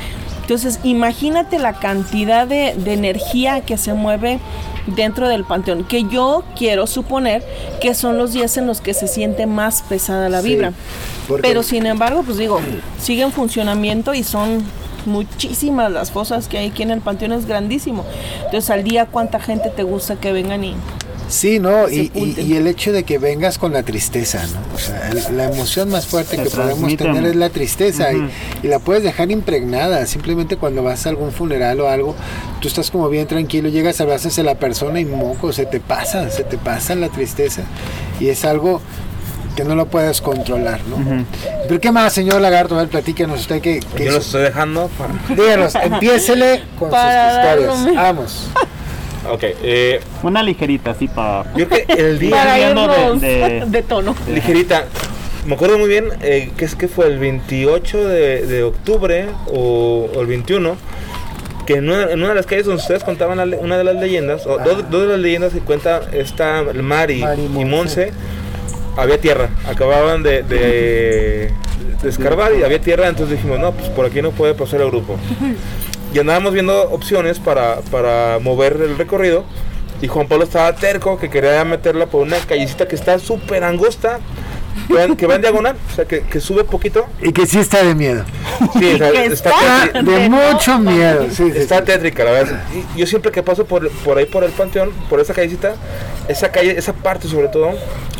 [0.43, 4.39] Entonces, imagínate la cantidad de, de energía que se mueve
[4.87, 7.43] dentro del panteón, que yo quiero suponer
[7.81, 10.73] que son los días en los que se siente más pesada la Sí, vibra.
[11.27, 12.59] porque- Pero sin embargo, pues digo,
[13.01, 14.63] sigue en funcionamiento y son
[15.05, 18.05] muchísimas las fosas que hay aquí en el panteón, es grandísimo.
[18.45, 20.75] Entonces, al día, ¿cuánta gente te gusta que vengan y
[21.33, 21.89] Sí, ¿no?
[21.89, 24.75] Y, y- el hecho de que vengas con la tristeza, ¿no?
[24.75, 28.29] O sea, el- la emoción más fuerte Te que podemos tener es la tristeza y-
[28.61, 30.05] y, la puedes dejar impregnada.
[30.05, 32.15] Simplemente cuando vas a algún funeral o algo,
[32.61, 36.29] tú estás como bien tranquilo, llegas, abrazas a la persona y moco, se te pasa,
[36.29, 37.63] se te pasa la tristeza
[38.19, 38.79] y es algo
[39.55, 41.25] que no lo puedes controlar, ¿no?
[41.67, 42.75] Pero ¿qué más, señor Lagarto?
[42.75, 43.79] A ver, platícanos usted que...
[43.99, 45.13] Yo los estoy dejando para...
[45.35, 47.95] Díganos, empiécele con Para sus historias.
[47.95, 48.47] Vamos.
[49.31, 51.45] Ok, eh, Una ligerita, así para.
[51.55, 52.31] yo creo que el día...
[52.31, 52.55] para
[53.15, 54.15] de- de- de, tono?
[54.27, 54.85] Ligerita.
[55.45, 60.09] Me acuerdo muy bien eh, que es que fue el 28 de, de octubre o,
[60.15, 60.75] o el 21
[61.65, 63.95] que en una, en una de las calles donde ustedes contaban la una de las
[63.95, 67.65] leyendas, o dos, dos de las leyendas que cuenta esta Mari, Mari y Monse.
[67.65, 68.11] Monse,
[68.97, 69.49] había tierra.
[69.65, 71.51] Acababan de, de,
[72.01, 74.89] de escarbar y había tierra, entonces dijimos, no, pues por aquí no puede pasar el
[74.91, 75.17] grupo.
[76.13, 79.43] Y andábamos viendo opciones para, para mover el recorrido.
[80.01, 84.19] Y Juan Pablo estaba terco que quería meterla por una callecita que está súper angosta,
[84.87, 87.05] que va, en- que va en diagonal, o sea, que, que sube poquito.
[87.21, 88.23] Y que sí está de miedo.
[88.77, 91.25] Sí, o sea, está, está- tétrica, De mucho miedo.
[91.29, 91.83] Sí, sí, está sí.
[91.85, 92.63] tétrica, la verdad.
[92.95, 95.75] Y yo siempre que paso por, por ahí, por el panteón, por esa callecita,
[96.27, 97.71] esa calle, esa parte sobre todo,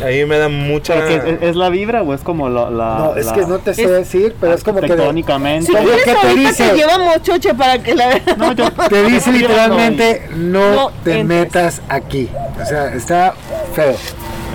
[0.04, 0.94] ahí me da mucha...
[1.08, 2.68] ¿Es, es la vibra o es como la.
[2.70, 5.66] la- No, es la- que no te sé decir, pero es como que Tectónicamente.
[5.66, 6.68] Si ¿qué te dice?
[6.70, 8.36] te llevamos choche para que la veas.
[8.36, 11.24] No, yo- te dice literalmente no, No te entres.
[11.26, 12.28] metas aquí.
[12.60, 13.34] O sea, está
[13.74, 13.94] feo.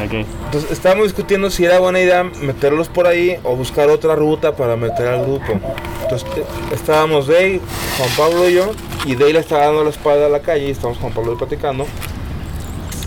[0.01, 4.75] Entonces estábamos discutiendo si era buena idea meterlos por ahí o buscar otra ruta para
[4.75, 5.59] meter al grupo.
[6.03, 7.61] Entonces eh, estábamos Day,
[7.97, 8.71] Juan Pablo y yo,
[9.05, 11.35] y Day le estaba dando la espalda a la calle y estábamos Juan Pablo y
[11.35, 11.85] platicando.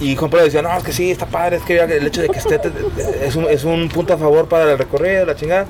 [0.01, 2.29] Y Juan Pablo decía, no, es que sí, está padre, es que el hecho de
[2.29, 2.61] que esté
[3.23, 5.67] es un, es un punto a favor para el recorrido, la chingada.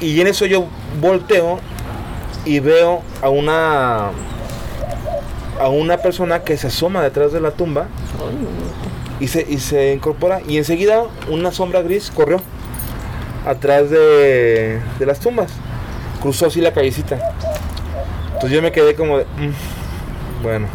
[0.00, 0.66] Y en eso yo
[1.00, 1.58] volteo
[2.44, 4.10] y veo a una
[5.60, 7.88] a una persona que se asoma detrás de la tumba
[9.20, 12.40] y se, y se incorpora y enseguida una sombra gris corrió
[13.46, 15.50] atrás de, de las tumbas.
[16.22, 17.18] Cruzó así la callecita.
[18.34, 19.24] Entonces yo me quedé como de...
[19.24, 20.66] "Mm, bueno.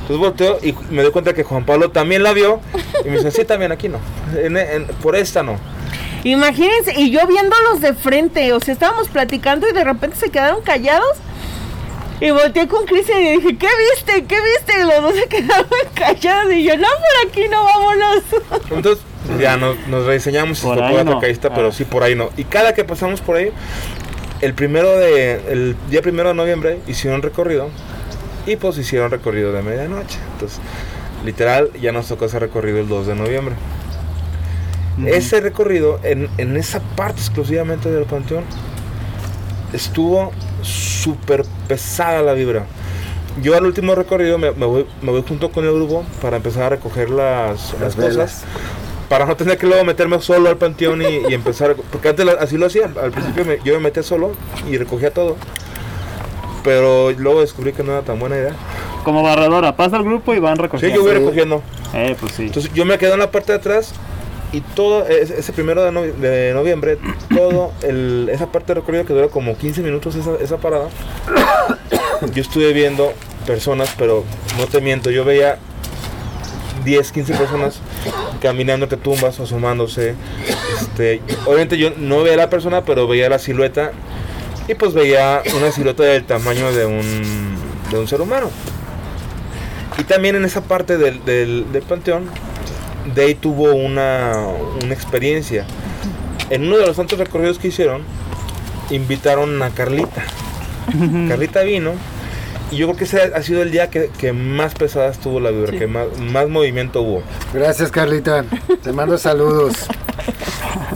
[0.00, 2.60] Entonces volteo y me doy cuenta que Juan Pablo también la vio
[3.04, 3.98] y me dice, sí, también aquí no.
[4.36, 5.56] En- por esta no.
[6.24, 10.62] Imagínense, y yo viéndolos de frente, o sea, estábamos platicando y de repente se quedaron
[10.62, 11.18] callados.
[12.20, 14.24] Y volteé con Cristian y dije, ¿qué viste?
[14.24, 14.72] ¿Qué viste?
[14.80, 18.22] Y los dos se quedaron callados y yo, no, por aquí no, vámonos.
[18.70, 19.04] Entonces
[19.38, 21.20] ya nos, nos rediseñamos y Por otra no.
[21.20, 21.72] callecita, pero Ah.
[21.72, 22.30] sí por ahí no.
[22.36, 23.52] Y cada que pasamos por ahí,
[24.40, 27.68] el primero de, el día primero de noviembre hicieron recorrido
[28.46, 30.18] y pues hicieron recorrido de medianoche.
[30.32, 30.58] Entonces,
[31.24, 33.54] literal, ya nos tocó ese recorrido el 2 de noviembre.
[35.06, 38.42] Ese recorrido, en, en esa parte exclusivamente del panteón,
[39.72, 42.64] estuvo súper pesada la vibra.
[43.42, 46.64] Yo al último recorrido me, me voy, me voy junto con el grupo para empezar
[46.64, 48.44] a recoger las, Las cosas.
[49.08, 51.70] Para no tener que luego meterme solo al panteón y, y empezar.
[51.70, 52.90] a- Porque antes lo- así lo hacía.
[53.00, 54.32] Al principio me- yo me metía solo
[54.70, 55.36] y recogía todo.
[56.64, 58.52] Pero luego descubrí que no era tan buena idea.
[59.04, 60.96] Como barredora, pasa el grupo y van Sí, recogiendo.
[60.96, 61.62] yo voy recogiendo.
[61.94, 62.42] Eh, pues sí.
[62.46, 63.92] Entonces yo me quedo en la parte de atrás
[64.52, 66.98] y todo ese, primero de, novi- de noviembre,
[67.34, 70.88] todo el, esa parte de recorrido que dura como 15 minutos esa, esa parada,
[72.34, 73.12] yo estuve viendo
[73.46, 74.24] personas, pero
[74.58, 75.58] no te miento, yo veía
[76.84, 77.80] 10, 15 personas
[78.40, 80.14] caminando entre tumbas, asomándose.
[80.80, 83.92] Este, obviamente yo no veía a la persona, pero veía la silueta
[84.68, 87.56] y pues veía una silueta del tamaño de un,
[87.90, 88.50] de un ser humano.
[89.98, 92.26] Y también en esa parte del, del panteón,
[93.14, 94.46] Day tuvo una,
[94.82, 95.66] una experiencia.
[96.50, 98.02] En uno de los tantos recorridos que hicieron,
[98.90, 100.24] invitaron a Carlita.
[101.28, 101.92] Carlita vino
[102.70, 105.50] y yo creo que ese ha sido el día que, que más pesada estuvo la
[105.50, 107.22] vibra, que más, más movimiento hubo.
[107.54, 108.44] Gracias, Carlita.
[108.82, 109.74] Te mando saludos.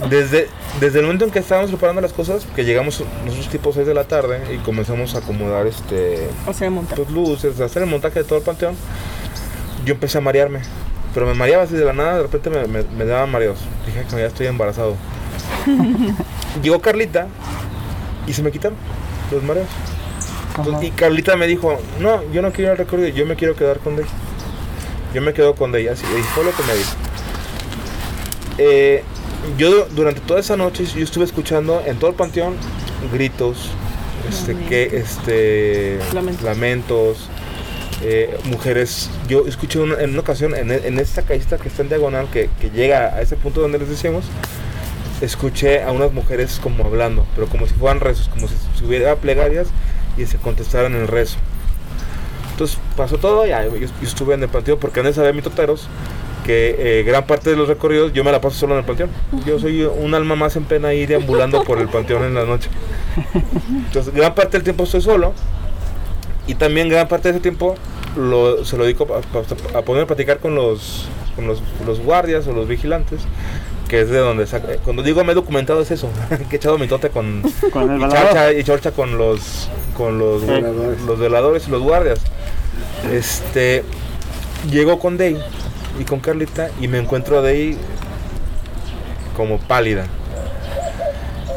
[0.09, 0.49] Desde,
[0.79, 3.93] desde el momento en que estábamos preparando las cosas, que llegamos nosotros tipo 6 de
[3.93, 8.25] la tarde y comenzamos a acomodar este O sea, pues, luces, hacer el montaje de
[8.25, 8.75] todo el panteón,
[9.85, 10.59] yo empecé a marearme.
[11.13, 13.59] Pero me mareaba así de la nada, de repente me, me, me daban mareos.
[13.85, 14.95] Dije que ya estoy embarazado.
[16.63, 17.27] Llegó Carlita
[18.27, 18.77] y se me quitaron
[19.31, 19.67] los mareos.
[20.57, 23.55] Entonces, y Carlita me dijo, no, yo no quiero ir al recorrido, yo me quiero
[23.55, 24.05] quedar con Dey.
[25.13, 26.91] Yo me quedo con Dey, así, y fue lo que me dijo.
[28.59, 29.03] Eh,
[29.57, 32.55] yo durante toda esa noche yo estuve escuchando en todo el panteón
[33.11, 33.71] gritos,
[34.29, 36.43] este, que, este, Lamentos.
[36.43, 37.29] lamentos,
[38.03, 39.09] eh, mujeres.
[39.27, 42.49] Yo escuché una- en una ocasión, en, en esta callista que está en diagonal, que,
[42.59, 44.25] que llega a ese punto donde les decíamos,
[45.21, 49.15] escuché a unas mujeres como hablando, pero como si fueran rezos, como si, si hubiera
[49.15, 49.67] plegarias
[50.17, 51.37] y se contestaran el rezo.
[52.51, 55.87] Entonces pasó todo, ya yo, yo estuve en el panteón porque antes había mitoteros
[56.45, 59.09] que eh, gran parte de los recorridos yo me la paso solo en el panteón.
[59.45, 62.69] Yo soy un alma más en pena ahí deambulando por el panteón en la noche.
[63.87, 65.33] Entonces gran parte del tiempo estoy solo
[66.45, 67.75] y también gran parte de ese tiempo
[68.15, 71.99] lo, se lo dedico a, a, a poner a platicar con los, con los, los
[71.99, 73.21] guardias o los vigilantes
[73.87, 76.09] que es de donde saca, eh, cuando digo me he documentado es eso
[76.49, 80.41] que he echado mitote con Con el y charcha, y chorcha con los con los,
[80.41, 80.47] Sí.
[81.05, 82.19] los veladores y los guardias.
[83.11, 83.83] Este
[84.71, 85.37] llegó con Day
[85.99, 87.77] y con Carlita y me encuentro a Day
[89.37, 90.05] como pálida.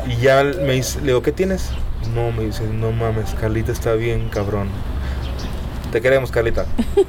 [0.06, 1.70] Y ya me dice, le digo, ¿qué tienes?
[2.14, 4.68] No, me dice, no mames, Carlita está bien, cabrón.
[5.92, 6.66] Te queremos, Carlita.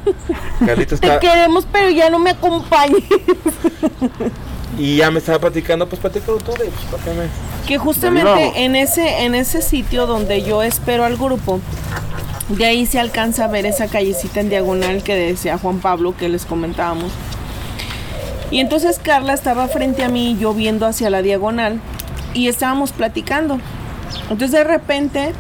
[0.66, 1.20] Carlita Te está.
[1.20, 3.04] queremos, pero ya no me acompañes.
[4.80, 6.00] Y ya me estaba platicando, pues
[6.56, 10.62] Day, pues para qué me- Que De justamente en ese, en ese sitio donde yo
[10.62, 11.60] espero al grupo,
[12.50, 16.30] de ahí se alcanza a ver esa callecita en diagonal que decía Juan Pablo que
[16.30, 17.12] les comentábamos.
[18.52, 21.82] Y entonces Carla estaba frente a mí, yo viendo hacia la diagonal,
[22.36, 23.60] y estábamos platicando.
[24.30, 25.34] Entonces de repente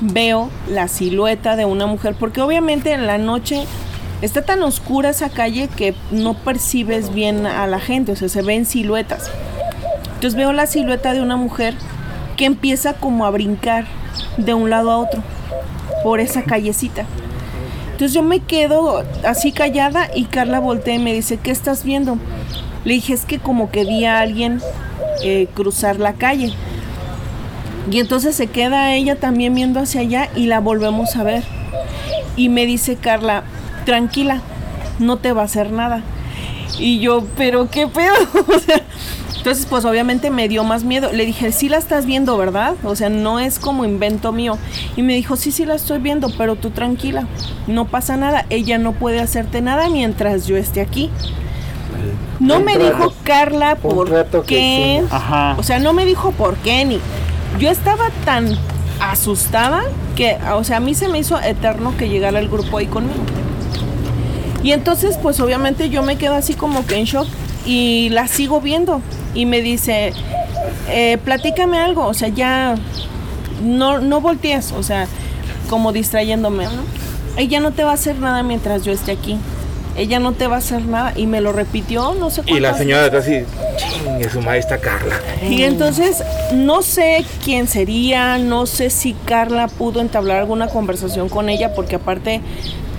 [0.00, 3.64] veo la silueta de una mujer, porque obviamente en la noche
[4.22, 8.42] está tan oscura esa calle que no percibes bien a la gente, o sea, se
[8.42, 9.30] ven siluetas.
[10.14, 11.74] Entonces veo la silueta de una mujer
[12.36, 13.86] que empieza como a brincar
[14.36, 15.22] de un lado a otro
[16.02, 17.04] por esa callecita.
[17.92, 22.16] Entonces yo me quedo así callada y Carla voltea y me dice, ¿qué estás viendo?
[22.84, 24.60] Le dije, es que como que vi a alguien
[25.22, 26.52] eh, cruzar la calle.
[27.90, 31.44] Y entonces se queda ella también viendo hacia allá y la volvemos a ver.
[32.36, 33.44] Y me dice Carla,
[33.84, 34.42] tranquila,
[34.98, 36.02] no te va a hacer nada.
[36.78, 38.14] Y yo, pero qué pedo.
[38.48, 38.82] O sea,
[39.38, 41.12] entonces, pues obviamente me dio más miedo.
[41.12, 42.74] Le dije, sí la estás viendo, ¿verdad?
[42.82, 44.58] O sea, no es como invento mío.
[44.96, 47.26] Y me dijo, sí, sí la estoy viendo, pero tú tranquila,
[47.66, 48.46] no pasa nada.
[48.50, 51.10] Ella no puede hacerte nada mientras yo esté aquí.
[52.40, 55.02] No me dijo Carla por qué.
[55.10, 55.54] Ajá.
[55.58, 57.00] O sea, no me dijo por qué ni.
[57.58, 58.56] Yo estaba tan
[59.00, 59.82] asustada
[60.16, 63.20] que, o sea, a mí se me hizo eterno que llegara el grupo ahí conmigo.
[64.62, 67.28] Y entonces, pues obviamente yo me quedo así como que en shock
[67.64, 69.00] y la sigo viendo.
[69.34, 70.12] Y me dice,
[70.88, 72.74] eh, platícame algo, o sea, ya
[73.62, 75.06] no, no voltees, o sea,
[75.68, 76.66] como distrayéndome.
[77.36, 79.38] Ella no te va a hacer nada mientras yo esté aquí.
[79.96, 81.12] Ella no te va a hacer nada.
[81.16, 83.44] Y me lo repitió, no sé Y la señora detrás así,
[83.76, 85.16] chingue su está Carla.
[85.48, 91.48] y entonces no sé quién sería, no sé si Carla pudo entablar alguna conversación con
[91.48, 92.40] ella, porque aparte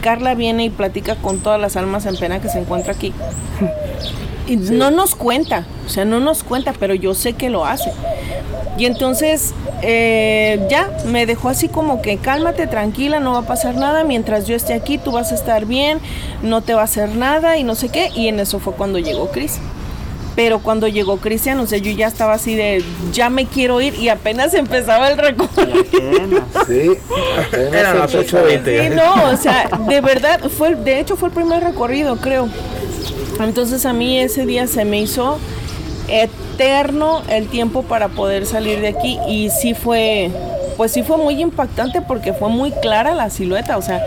[0.01, 3.13] Carla viene y platica con todas las almas en pena que se encuentra aquí.
[4.47, 7.91] Y no nos cuenta, o sea, no nos cuenta, pero yo sé que lo hace.
[8.79, 13.75] Y entonces eh, ya me dejó así como que cálmate, tranquila, no va a pasar
[13.75, 15.99] nada, mientras yo esté aquí tú vas a estar bien,
[16.41, 18.09] no te va a hacer nada y no sé qué.
[18.15, 19.59] Y en eso fue cuando llegó Cris.
[20.39, 23.93] Pero cuando llegó Cristian, o sea, yo ya estaba así de, ya me quiero ir
[23.95, 25.83] y apenas empezaba el recorrido.
[26.65, 26.91] Sí,
[27.37, 28.37] apenas Eran las empezó.
[28.37, 28.83] 8:20.
[28.83, 32.47] Sí, no, o sea, de verdad, fue, de hecho fue el primer recorrido, creo.
[33.41, 35.39] Entonces a mí ese día se me hizo
[36.07, 40.31] eterno el tiempo para poder salir de aquí y sí fue,
[40.79, 44.01] pues sí fue muy impactante porque fue muy clara la silueta, o sea,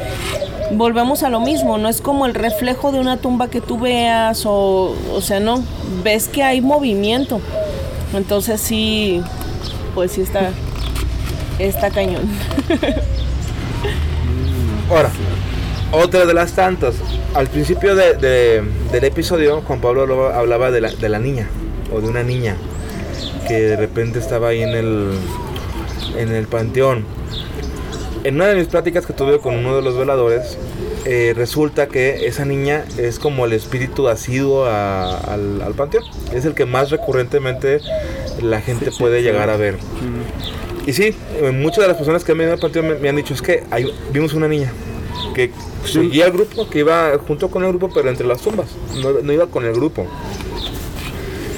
[0.71, 4.47] volvemos a lo mismo, no es como el reflejo de una tumba que tú veas
[4.47, 5.63] o, o sea, no,
[6.03, 7.43] ves que hay movimiento.
[8.15, 9.21] Entonces sí,
[9.95, 10.49] pues sí está,
[11.59, 12.23] está cañón.
[14.91, 15.11] Ahora,
[15.93, 16.95] otra de las tantas.
[17.35, 21.49] Al principio de- de- del episodio, Juan Pablo hablaba, hablaba de, la, de la niña,
[21.95, 22.57] o de una niña,
[23.47, 25.11] que de repente estaba ahí en el,
[26.19, 27.05] en el panteón.
[28.25, 30.57] En una de mis pláticas que tuve con uno de los veladores,
[31.05, 36.05] eh, resulta que esa niña es como el espíritu asiduo a- al, al panteón.
[36.33, 37.81] Es el que más recurrentemente
[38.41, 39.77] la gente puede llegar a ver.
[40.87, 43.17] Y sí, eh, muchas de las personas que han venido al panteón me, me han
[43.17, 44.73] dicho es que hay- vimos una niña
[45.35, 45.51] que
[45.85, 48.69] seguía el grupo, que iba junto con el grupo, pero entre las tumbas,
[49.03, 50.07] no, no iba con el grupo.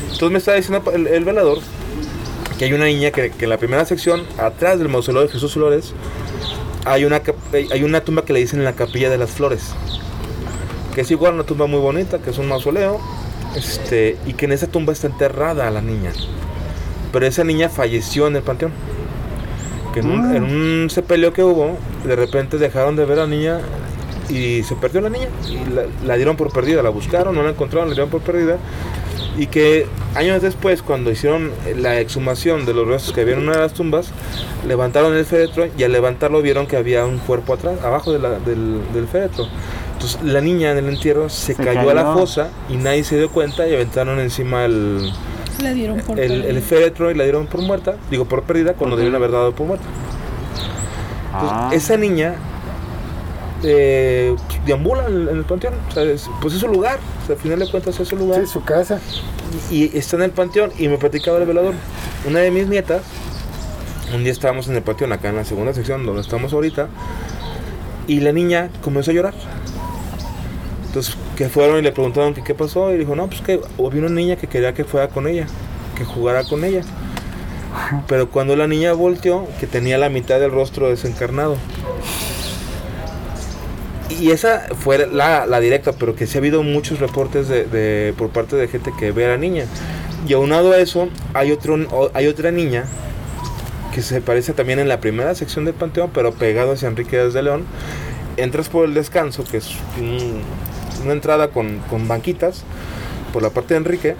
[0.04, 1.58] Entonces me estaba diciendo el, el velador
[2.58, 5.54] que hay una niña que, que en la primera sección, atrás del mausoleo de Jesús
[5.54, 5.92] Flores,
[6.84, 7.22] hay una,
[7.72, 9.74] hay una tumba que le dicen la capilla de las flores,
[10.94, 13.00] que es igual una tumba muy bonita, que es un mausoleo,
[13.56, 16.12] este, y que en esa tumba está enterrada la niña.
[17.12, 18.72] Pero esa niña falleció en el panteón.
[19.92, 23.28] que en, un, en un sepelio que hubo, de repente dejaron de ver a la
[23.28, 23.60] niña
[24.28, 25.28] y se perdió la niña.
[25.48, 28.58] Y la, la dieron por perdida, la buscaron, no la encontraron, la dieron por perdida.
[29.36, 33.52] Y que años después, cuando hicieron la exhumación de los restos que había en una
[33.52, 34.08] de las tumbas,
[34.66, 38.38] levantaron el féretro y al levantarlo vieron que había un cuerpo atrás, abajo de la-
[38.38, 39.46] del, del féretro.
[39.94, 42.14] Entonces la niña en el entierro se, Se cayó, a la cayó.
[42.18, 45.10] fosa y nadie se dio cuenta y aventaron encima el,
[45.74, 49.16] dieron por el, el féretro y la dieron por muerta, digo por perdida, cuando debieron
[49.16, 49.84] haber dado por muerta.
[51.32, 51.70] Entonces, Ah.
[51.72, 52.34] esa niña
[53.62, 54.34] eh,
[54.66, 57.58] deambula en, el panteón, o sea, es- pues es su lugar, o sea, al final
[57.58, 59.00] de cuentas es su lugar Sí, su casa.
[59.70, 61.74] y está en el panteón y me platicaba el velador.
[62.28, 63.02] Una de mis nietas,
[64.14, 66.88] un día estábamos en el panteón acá en la segunda sección donde estamos ahorita
[68.06, 69.34] y la niña comenzó a llorar.
[70.86, 74.00] Entonces que fueron y le preguntaron que qué pasó y dijo, no, pues que había
[74.00, 75.46] una niña que quería que fuera con ella,
[75.96, 76.82] que jugara con ella.
[78.06, 81.56] Pero cuando la niña volteó, que tenía la mitad del rostro desencarnado.
[84.10, 88.28] Y esa fue la, la directa, pero que sí ha habido muchos reportes de, por
[88.30, 89.64] parte de gente que ve a la niña.
[90.28, 92.84] Y aunado a eso, hay, otro, hay otra niña
[93.94, 97.42] que se parece también en la primera sección del Panteón, pero pegado hacia Enrique de
[97.42, 97.64] León.
[98.36, 100.42] Entras por el descanso, que es un-
[101.02, 102.64] una entrada con, con banquitas,
[103.32, 104.16] por la parte de Enrique.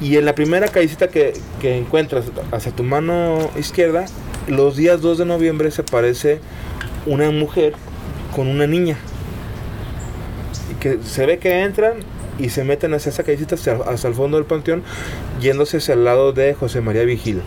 [0.00, 4.04] Y en la primera callecita que, que encuentras hacia tu mano izquierda,
[4.48, 6.40] los días 2 de noviembre se parece
[7.06, 7.74] una mujer
[8.34, 8.96] con una niña.
[10.70, 11.94] Y que se ve que entran
[12.38, 14.82] y se meten hacia esa callecita hasta, el fondo del panteón,
[15.40, 17.42] yéndose hacia el lado de José María Vigil.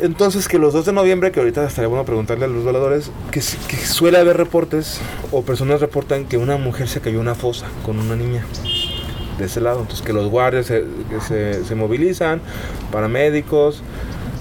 [0.00, 3.40] Entonces que los 2 de noviembre, que ahorita estaría bueno preguntarle a los veladores, que,
[3.40, 5.00] suele haber reportes
[5.30, 8.44] o personas reportan que una mujer se cayó en una fosa con una niña
[9.38, 9.80] de ese lado.
[9.80, 10.84] Entonces que los guardias se,
[11.26, 12.40] se, se movilizan,
[12.90, 13.82] paramédicos.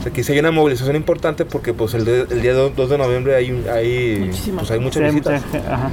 [0.04, 2.76] O sea, que si hay una movilización importante porque pues el, de- el día 2
[2.90, 5.42] de noviembre hay, un- hay, pues, hay muchas Sí, visitas.
[5.72, 5.92] ajá.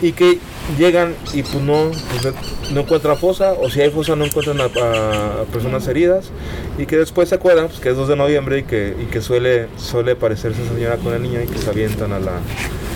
[0.00, 0.38] Y que
[0.78, 1.90] llegan y pues no,
[2.22, 2.34] pues,
[2.72, 6.30] no- encuentran fosa, o si hay fosa no encuentran a, a personas heridas.
[6.78, 9.20] Y que después se acuerdan pues, que es 2 de noviembre y que, y que
[9.20, 12.32] suele, suele parecerse esa señora con la niña y que se avientan a la,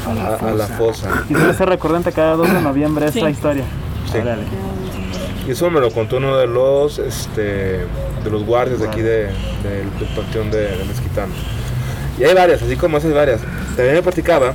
[0.06, 1.24] a, a la fosa.
[1.28, 3.26] Y suele ser recurrente cada 2 de noviembre esta Sí.
[3.26, 3.64] historia.
[4.12, 4.18] Sí.
[5.48, 7.80] Y eso me lo contó uno de los este,
[8.26, 11.30] de los guardias de aquí de, del- panteón de, de Mezquitán.
[12.18, 13.40] Y hay varias, así como esas hay varias.
[13.76, 14.52] También me platicaba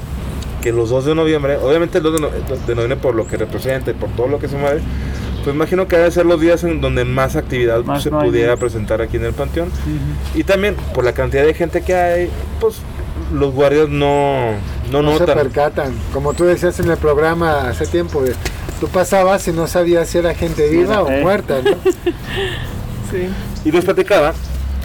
[0.62, 3.38] que los 2 de noviembre, obviamente el 2 de, no- de noviembre por lo que
[3.38, 4.82] representa y por todo lo que se mueve,
[5.44, 9.02] pues imagino que debe ser los días en donde más actividad Más se pudiera presentar
[9.02, 9.72] aquí en el panteón.
[10.36, 12.76] Y también por la cantidad de gente que hay, pues
[13.34, 14.52] los guardias no,
[14.92, 15.38] no, No se notan.
[15.38, 15.94] percatan.
[16.14, 18.36] Como tú decías en el programa hace tiempo, de-
[18.80, 21.22] tú pasabas y no sabías si era gente viva o eh.
[21.24, 21.72] muerta, ¿no?
[23.12, 23.28] Sí.
[23.64, 24.34] Y les platicaba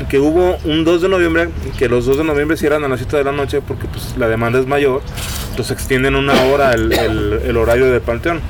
[0.09, 1.49] que hubo un 2 de noviembre,
[1.79, 4.29] que los 2 de noviembre cierran a las 7 de la noche porque pues, la
[4.29, 5.01] demanda es mayor,
[5.51, 8.41] entonces extienden una hora el, horario del panteón.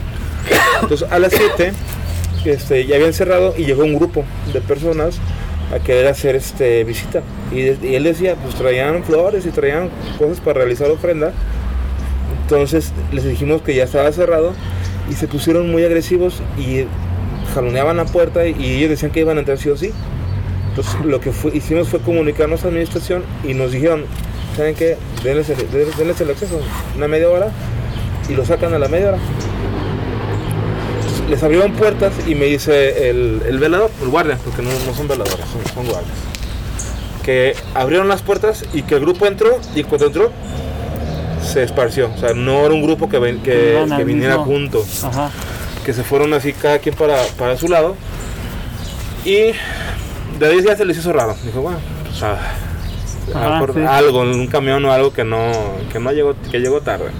[0.82, 1.72] Entonces a las 7
[2.44, 5.18] este, ya habían cerrado y llegó un grupo de personas
[5.74, 7.22] a querer hacer este, visita.
[7.52, 11.32] Y, y él decía, pues traían flores y traían cosas para realizar ofrenda.
[12.42, 14.52] Entonces les dijimos que ya estaba cerrado
[15.08, 16.86] y se pusieron muy agresivos y
[17.54, 19.92] jaloneaban la puerta y ellos decían que iban a entrar sí o sí.
[20.76, 24.04] Entonces lo que fue- hicimos fue comunicarnos a la administración y nos dijeron,
[24.56, 24.98] ¿saben qué?
[25.24, 26.60] Denles el, denles- el acceso,
[26.96, 27.48] una media hora
[28.28, 29.18] y lo sacan a la media hora.
[31.00, 34.94] Entonces, les abrieron puertas y me dice el, el velador, el guardia, porque no, no
[34.94, 36.12] son veladores, son, son guardias,
[37.24, 40.30] que abrieron las puertas y que el grupo entró y cuando entró
[41.42, 42.10] se esparció.
[42.14, 44.34] O sea, no era un grupo que, ven- que, Iban al que viniera
[45.04, 45.30] Ajá.
[45.86, 47.96] que se fueron así cada quien para, para su lado.
[49.24, 49.52] Y
[50.38, 51.36] de ahí ya se les hizo raro.
[51.44, 52.32] Dijo, bueno, pues a,
[53.34, 53.80] a Ajá, sí.
[53.80, 55.50] algo, un camión o algo que no,
[55.92, 57.10] que no llegó, que llegó tarde.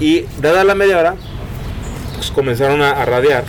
[0.00, 1.14] Y dada la media hora,
[2.16, 3.44] pues comenzaron a, a radiar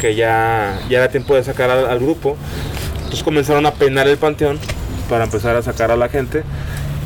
[0.00, 2.36] que ya, ya era tiempo de sacar al, al grupo.
[2.96, 4.58] Entonces comenzaron a peinar el panteón
[5.08, 6.42] para empezar a sacar a la gente.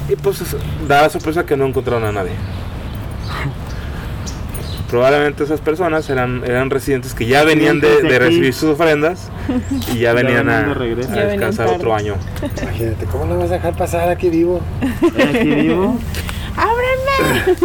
[0.09, 0.39] Y pues
[0.87, 2.33] da la sorpresa que no encontraron a nadie.
[4.91, 9.31] Probablemente esas personas eran, eran residentes que ya venían de, recibir sus ofrendas
[9.93, 12.15] y ya venían a, descansar otro año.
[12.63, 14.61] Imagínate, ¿cómo lo vas a dejar pasar aquí vivo?
[15.29, 15.99] Aquí vivo.
[16.57, 17.59] ¡Ábranme!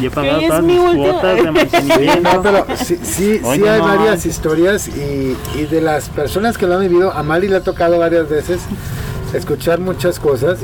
[0.00, 2.20] Y he pagado todas mi mis último- cuotas de Sí, mantenimiento.
[2.32, 3.86] no, pero sí, sí, Oye, sí hay no.
[3.88, 7.62] varias historias y, y de las personas que lo han vivido, a Mali le ha
[7.62, 8.60] tocado varias veces
[9.34, 10.60] escuchar muchas cosas.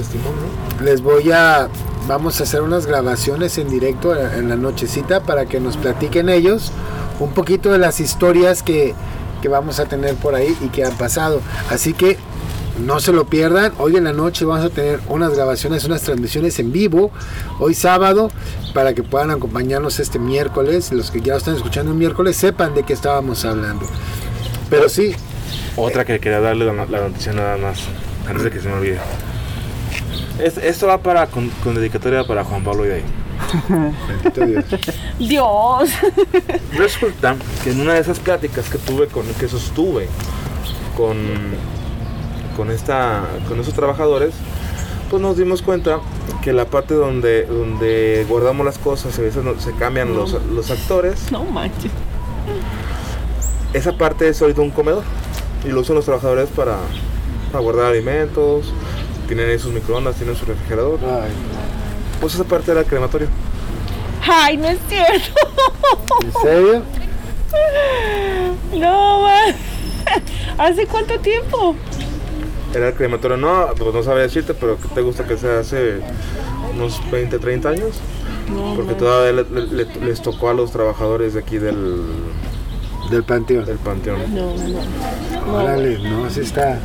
[0.83, 1.69] Les voy a,
[2.07, 6.29] vamos a hacer unas grabaciones en directo en en la nochecita para que nos platiquen
[6.29, 6.73] ellos
[7.21, 8.95] un poquito de las historias que,
[9.43, 11.41] que vamos a tener por ahí y que han pasado.
[11.71, 12.19] Así que
[12.85, 13.73] no se lo pierdan.
[13.79, 17.11] Hoy en la noche vamos a tener unas grabaciones, unas transmisiones en vivo.
[17.59, 18.31] Hoy sábado,
[18.75, 20.93] para que puedan acompañarnos este miércoles.
[20.93, 23.87] Los que ya lo están escuchando el miércoles sepan de qué estábamos hablando.
[24.69, 25.15] Pero sí,
[25.77, 27.85] Otra que quería darle la noticia nada más,
[28.29, 28.99] antes de que se me olvide.
[30.39, 33.05] Es- esto va para con, con dedicatoria para Juan Pablo y de ahí.
[34.09, 34.65] bendito Dios.
[35.19, 35.91] Dios.
[36.77, 40.09] Resulta que en una de esas pláticas que tuve con que sostuve
[40.97, 41.17] con
[42.57, 44.33] con esta con esos trabajadores,
[45.11, 46.01] pues nos dimos cuenta
[46.43, 50.71] que la parte donde donde guardamos las cosas, a veces no- se cambian los, los
[50.71, 51.93] actores, No manches.
[53.75, 55.03] esa parte es ahorita un comedor
[55.65, 56.77] y lo usan los trabajadores para,
[57.53, 58.73] para guardar alimentos,
[59.27, 60.99] tienen ahí sus microondas, tienen su refrigerador.
[61.03, 61.31] Ay,
[62.21, 63.29] Pues esa parte era el crematorio.
[64.29, 65.41] Ay, no es cierto.
[66.25, 66.83] ¿En serio?
[68.75, 69.55] No, man.
[70.59, 71.75] ¿Hace cuánto tiempo?
[72.75, 76.01] Era el crematorio, no, pues no sabía decirte, pero ¿qué te gusta que sea hace
[76.75, 77.97] unos 20, 30 años?
[78.77, 82.03] Porque todavía le- le- le- les tocó a los trabajadores de aquí del,
[83.11, 83.65] Del panteón.
[83.65, 84.19] del panteón.
[84.35, 85.57] No, no.
[85.57, 86.79] Órale, no, sí está.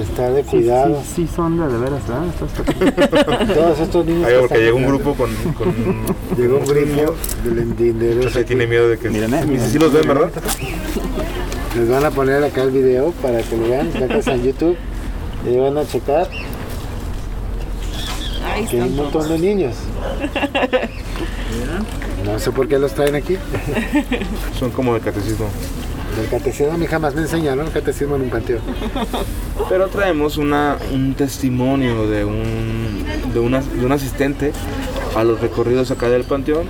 [0.00, 1.02] Está de cuidado.
[1.02, 3.54] Sí, sí, son de, de veras, ¿verdad?
[3.54, 4.28] Todos estos niños.
[4.28, 5.34] Que porque llegó un grupo con...
[5.54, 5.74] con
[6.36, 8.16] Llegó un grupo del entendedor.
[8.16, 9.08] entonces tiene miedo de que...
[9.08, 10.30] Miren, eh, si los ven, ¿verdad?
[11.76, 13.88] Les van a poner acá el video para que lo vean.
[13.88, 14.76] Acá en YouTube.
[15.50, 16.28] Y van a checar
[18.44, 19.74] Ahí que hay un montón de niños.
[22.24, 23.36] No sé por qué los traen aquí.
[24.58, 25.46] Son como de catecismo.
[26.16, 28.60] Del catecismo a mí jamás me enseñaron el catecismo en un panteón.
[29.68, 33.04] Pero traemos una, un testimonio de un,
[33.34, 34.52] de, una, de un asistente
[35.14, 36.66] a los recorridos acá del panteón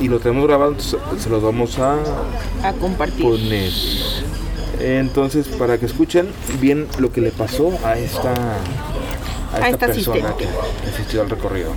[0.00, 1.96] y lo tenemos grabado, entonces se los vamos a
[2.62, 3.24] A compartir.
[3.24, 3.70] poner.
[4.80, 6.28] Entonces, para que escuchen
[6.60, 8.32] bien lo que le pasó a esta,
[9.52, 10.44] a esta, esta persona asistente.
[10.82, 11.70] que asistió al recorrido.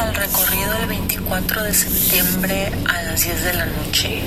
[0.00, 4.22] Al recorrido el 24 de septiembre a las 10 de la noche.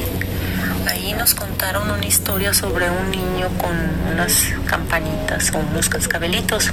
[0.87, 3.71] Ahí nos contaron una historia sobre un niño con
[4.11, 6.69] unas campanitas o unos cascabelitos.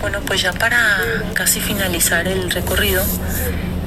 [0.00, 0.78] Bueno, pues ya para
[1.34, 3.02] casi finalizar el recorrido,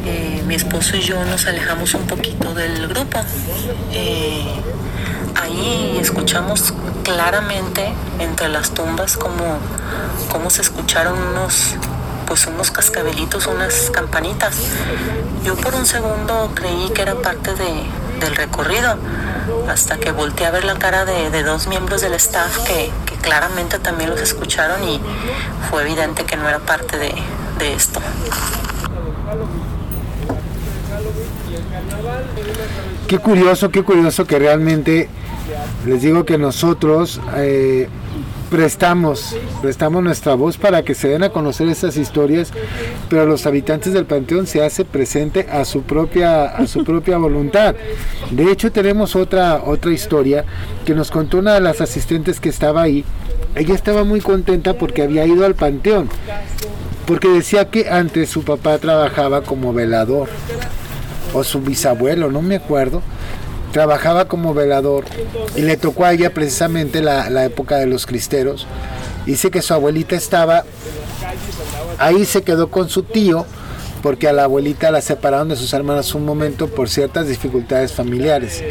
[0.06, 3.20] eh, mi esposo y yo nos alejamos un poquito del grupo.
[3.94, 4.46] Eh,
[5.42, 6.72] ahí escuchamos
[7.04, 9.58] claramente entre las tumbas como,
[10.30, 11.76] como se escucharon unos
[12.34, 14.56] pues unos cascabelitos, unas campanitas.
[15.46, 17.84] Yo por un segundo creí que era parte de,
[18.20, 18.98] del recorrido,
[19.70, 23.16] hasta que volteé a ver la cara de, de dos miembros del staff que, que
[23.18, 25.00] claramente también los escucharon y
[25.70, 27.14] fue evidente que no era parte de,
[27.60, 28.00] de esto.
[33.08, 35.08] Qué curioso, qué curioso que realmente
[35.86, 37.90] les digo que nosotros eh,
[38.54, 42.52] prestamos, prestamos nuestra voz para que se den a conocer estas historias,
[43.10, 47.74] pero los habitantes del panteón se hace presente a su propia, a su propia voluntad.
[48.30, 50.46] De hecho, tenemos otra, otra historia
[50.86, 53.04] que nos contó una de las asistentes que estaba ahí.
[53.56, 56.08] Ella estaba muy contenta porque había ido al panteón,
[57.08, 60.30] porque decía que antes su papá trabajaba como velador
[61.34, 63.02] o su bisabuelo, no me acuerdo,
[63.74, 65.04] trabajaba como velador
[65.56, 68.68] y le tocó a ella precisamente la, la época de los cristeros.
[69.26, 70.64] Dice que su abuelita estaba,
[71.98, 73.46] ahí se quedó con su tío
[74.04, 78.64] porque a la abuelita la separaron de sus hermanos un momento por ciertas dificultades familiares.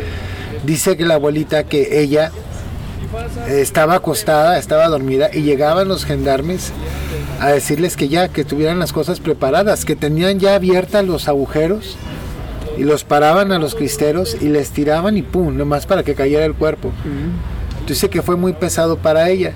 [0.64, 2.30] Dice que la abuelita que ella
[3.48, 6.70] eh, estaba acostada, estaba dormida y llegaban los gendarmes
[7.40, 11.96] a decirles que ya, que tuvieran las cosas preparadas, que tenían ya abiertas los agujeros
[12.76, 16.44] y los paraban a los cristeros y les tiraban y pum, nomás para que cayera
[16.44, 16.92] el cuerpo.
[17.86, 19.52] Dice que fue muy pesado para ella,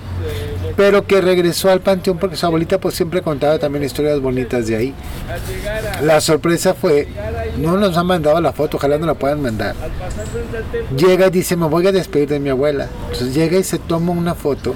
[0.76, 4.76] pero que regresó al panteón porque su abuelita pues siempre contaba también historias bonitas de
[4.76, 4.94] ahí.
[6.02, 7.08] La sorpresa fue,
[7.56, 9.74] no nos han mandado la foto, ojalá no la puedan mandar.
[10.96, 12.88] Llega y dice, me voy a despedir de mi abuela.
[13.12, 14.74] Entonces llega y se toma una foto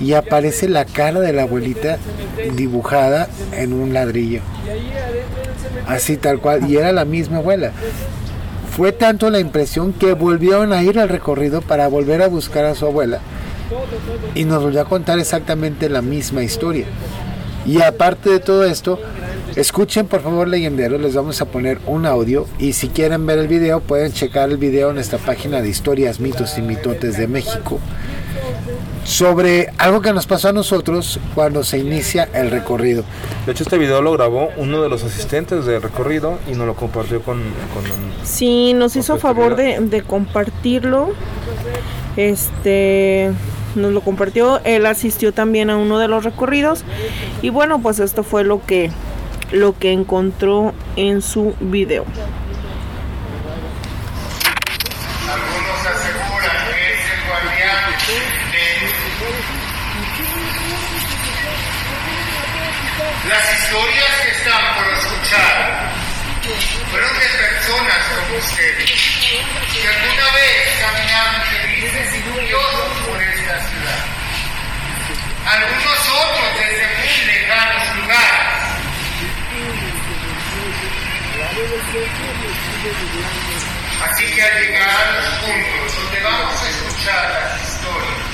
[0.00, 1.98] y aparece la cara de la abuelita
[2.54, 4.42] dibujada en un ladrillo.
[5.86, 7.72] Así tal cual, y era la misma abuela.
[8.76, 12.74] Fue tanto la impresión que volvieron a ir al recorrido para volver a buscar a
[12.74, 13.20] su abuela
[14.34, 16.86] y nos volvió a contar exactamente la misma historia.
[17.66, 18.98] Y aparte de todo esto,
[19.56, 23.48] escuchen por favor leyenderos, les vamos a poner un audio y si quieren ver el
[23.48, 27.78] video pueden checar el video en esta página de historias, mitos y mitotes de México.
[29.04, 33.04] Sobre algo que nos pasó a nosotros cuando se inicia el recorrido.
[33.46, 36.74] De hecho, este video lo grabó uno de los asistentes del recorrido y nos lo
[36.74, 37.38] compartió con...
[37.38, 37.84] con
[38.24, 41.10] sí, nos hizo favor de, de compartirlo.
[42.16, 43.32] Este
[43.74, 46.84] nos lo compartió, él asistió también a uno de los recorridos
[47.40, 48.90] y bueno, pues esto fue lo que
[49.50, 52.04] lo que encontró en su video.
[63.28, 65.90] Las historias que están por escuchar
[66.90, 68.92] fueron de personas como ustedes,
[69.88, 74.04] alguna vez caminaron felices y curiosos por esta ciudad.
[75.46, 78.52] Algunos otros desde muy lejanos lugares.
[84.04, 88.32] Así que al llegar a los puntos donde vamos a escuchar las historias,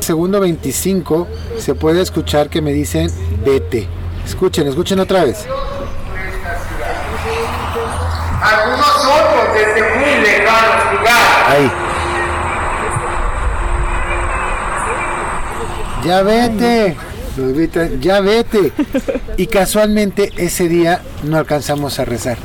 [0.00, 1.26] Segundo 25
[1.58, 3.10] se puede escuchar que me dicen
[3.44, 3.88] vete.
[4.24, 5.46] Escuchen, escuchen otra vez.
[8.40, 11.46] Algunos otros desde muy lejanos lugares.
[11.46, 11.72] Ahí.
[16.04, 16.96] Ya vete.
[17.36, 18.72] Los gritan, ya vete.
[19.36, 22.38] Y casualmente ese día no alcanzamos a rezar.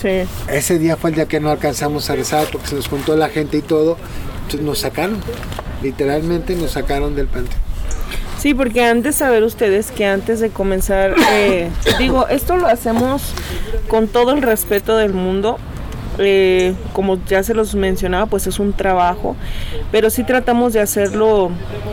[0.00, 0.22] Sí.
[0.48, 3.28] Ese día fue el día que no alcanzamos a rezar porque se nos juntó la
[3.28, 3.96] gente y todo.
[4.46, 5.18] Entonces nos sacaron.
[5.82, 7.60] Literalmente nos sacaron del panteón.
[8.38, 11.68] Sí, porque antes saber ustedes que antes de comenzar, eh,
[11.98, 13.32] digo, esto lo hacemos
[13.88, 15.58] con todo el respeto del mundo.
[16.18, 19.36] Eh, como ya se los mencionaba, pues es un trabajo,
[19.92, 21.50] pero sí tratamos de hacerlo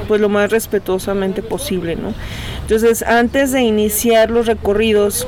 [0.08, 2.14] pues lo más respetuosamente posible, ¿no?
[2.62, 5.28] Entonces, antes de iniciar los recorridos,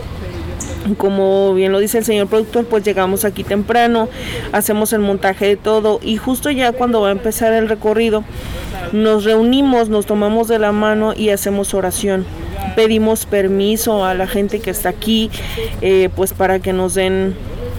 [0.93, 4.07] como bien lo dice el señor productor, pues llegamos aquí temprano,
[4.51, 8.23] hacemos el montaje de todo y justo ya cuando va a empezar el recorrido,
[8.91, 12.25] nos reunimos, nos tomamos de la mano y hacemos oración.
[12.75, 15.31] Pedimos permiso a la gente que está aquí,
[15.81, 17.36] eh, pues para que nos den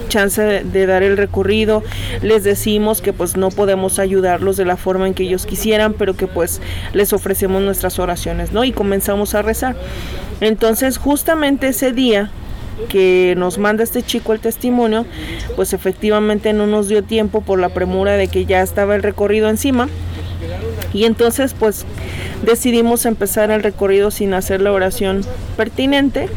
[0.09, 1.83] chance de, de, dar el recorrido.
[2.21, 6.15] Les decimos que pues no podemos ayudarlos de la forma en que ellos quisieran, pero
[6.15, 6.61] que pues
[6.93, 8.63] les ofrecemos nuestras oraciones, ¿no?
[8.63, 9.75] Y comenzamos a rezar.
[10.41, 12.31] Entonces, justamente ese día
[12.89, 15.05] que nos manda este chico el testimonio,
[15.55, 19.49] pues efectivamente no nos dio tiempo por la premura de que ya estaba el recorrido
[19.49, 19.89] encima.
[20.93, 21.85] Y entonces pues
[22.43, 25.21] decidimos empezar el recorrido sin hacer la oración
[25.57, 26.29] pertinente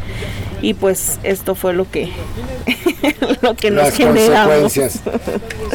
[0.61, 2.09] y pues esto fue lo que
[3.41, 4.61] lo que nos Las generamos.
[4.61, 5.01] consecuencias.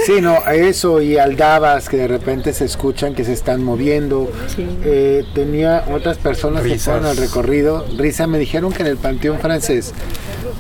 [0.04, 4.30] Sí, no, eso y aldabas que de repente se escuchan que se están moviendo.
[4.54, 4.66] Sí.
[4.84, 7.84] Eh, tenía otras personas que fueron al recorrido.
[7.96, 9.92] Risa, me dijeron que en el Panteón francés,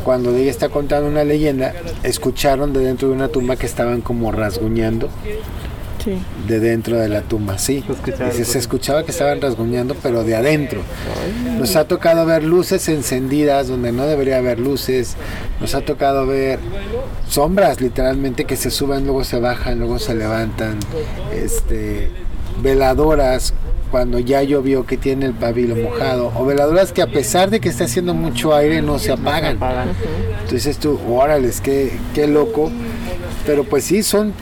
[0.06, 4.30] cuando ella está contando una leyenda, escucharon de dentro de una tumba que estaban como
[4.30, 5.08] rasguñando
[5.98, 6.12] Sí.
[6.46, 7.82] de dentro de la tumba, sí.
[7.84, 10.82] Se escuchaba Dice, el se escuchaba que estaban rasguñando, pero de adentro.
[11.58, 15.16] Nos ha tocado ver luces encendidas donde no debería haber luces.
[15.60, 16.60] Nos ha tocado ver
[17.28, 20.78] sombras, literalmente, que se suben, luego se bajan, luego se levantan.
[21.34, 22.10] Este,
[22.62, 23.54] veladoras
[23.90, 26.32] cuando ya llovió que tiene el pabilo mojado.
[26.36, 29.58] O veladoras que a pesar de que está haciendo mucho aire no se apagan.
[30.42, 32.70] Entonces tú, órale, qué, qué loco.
[33.46, 34.32] Pero pues sí, son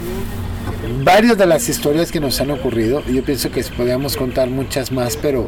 [1.03, 3.03] varias de las historias que nos han ocurrido.
[3.07, 5.47] Yo pienso que podríamos contar muchas más, pero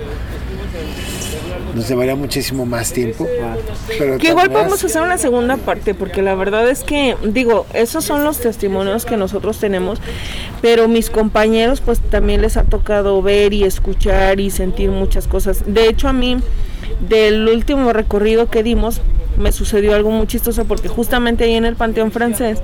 [1.77, 3.29] nos llevaría muchísimo más tiempo.
[3.99, 8.05] Pero Que igual podemos hacer una segunda parte, porque la verdad es que, digo, esos
[8.05, 10.01] son los testimonios que nosotros tenemos,
[10.63, 15.63] pero mis compañeros pues también les ha tocado ver y escuchar y sentir muchas cosas.
[15.67, 16.39] De hecho, a mí,
[17.09, 19.03] del último recorrido que dimos,
[19.37, 22.61] me sucedió algo muy chistoso, porque justamente ahí en el Panteón Francés,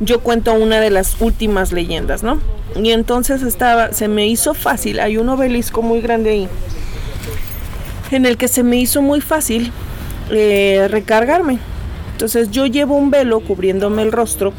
[0.00, 2.38] yo cuento una de las últimas leyendas, ¿no?
[2.76, 6.48] Y entonces estaba, se me hizo fácil, hay un obelisco muy grande ahí
[8.14, 9.72] en el que se me hizo muy fácil
[10.30, 11.58] eh, recargarme.
[12.12, 14.52] Entonces yo llevo un velo cubriéndome el rostro,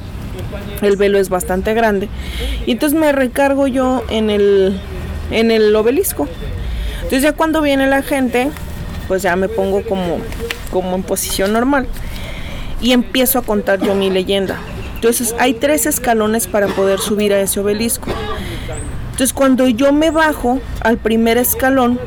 [0.82, 2.10] el velo es bastante grande,
[2.66, 4.80] y entonces me recargo yo en el,
[5.32, 6.28] en el obelisco.
[6.95, 8.49] Entonces ya cuando viene la gente,
[9.08, 10.18] pues ya me pongo como,
[10.72, 11.88] como en posición normal
[12.82, 14.58] y empiezo a contar yo mi leyenda.
[14.95, 18.10] Entonces hay tres escalones para poder subir a ese obelisco.
[19.12, 21.99] Entonces cuando yo me bajo al primer escalón,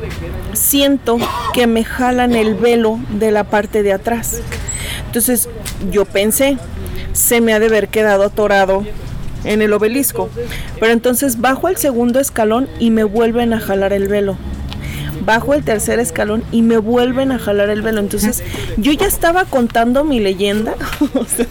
[0.57, 1.17] siento
[1.53, 4.41] que me jalan el velo de la parte de atrás.
[5.05, 5.47] Entonces
[5.91, 6.57] yo pensé,
[7.13, 8.85] se me ha de haber quedado atorado
[9.43, 10.29] en el obelisco.
[10.79, 14.37] Pero entonces bajo el segundo escalón y me vuelven a jalar el velo.
[15.25, 17.99] bajo el tercer escalón y me vuelven a jalar el velo.
[17.99, 18.43] Entonces
[18.77, 20.75] yo ya estaba contando mi leyenda.
[21.13, 21.47] O sea,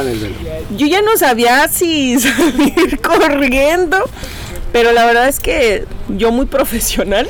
[0.00, 0.34] el velo.
[0.76, 3.98] yo ya no sabía si salir corriendo.
[4.72, 7.28] Pero la verdad es que yo muy profesional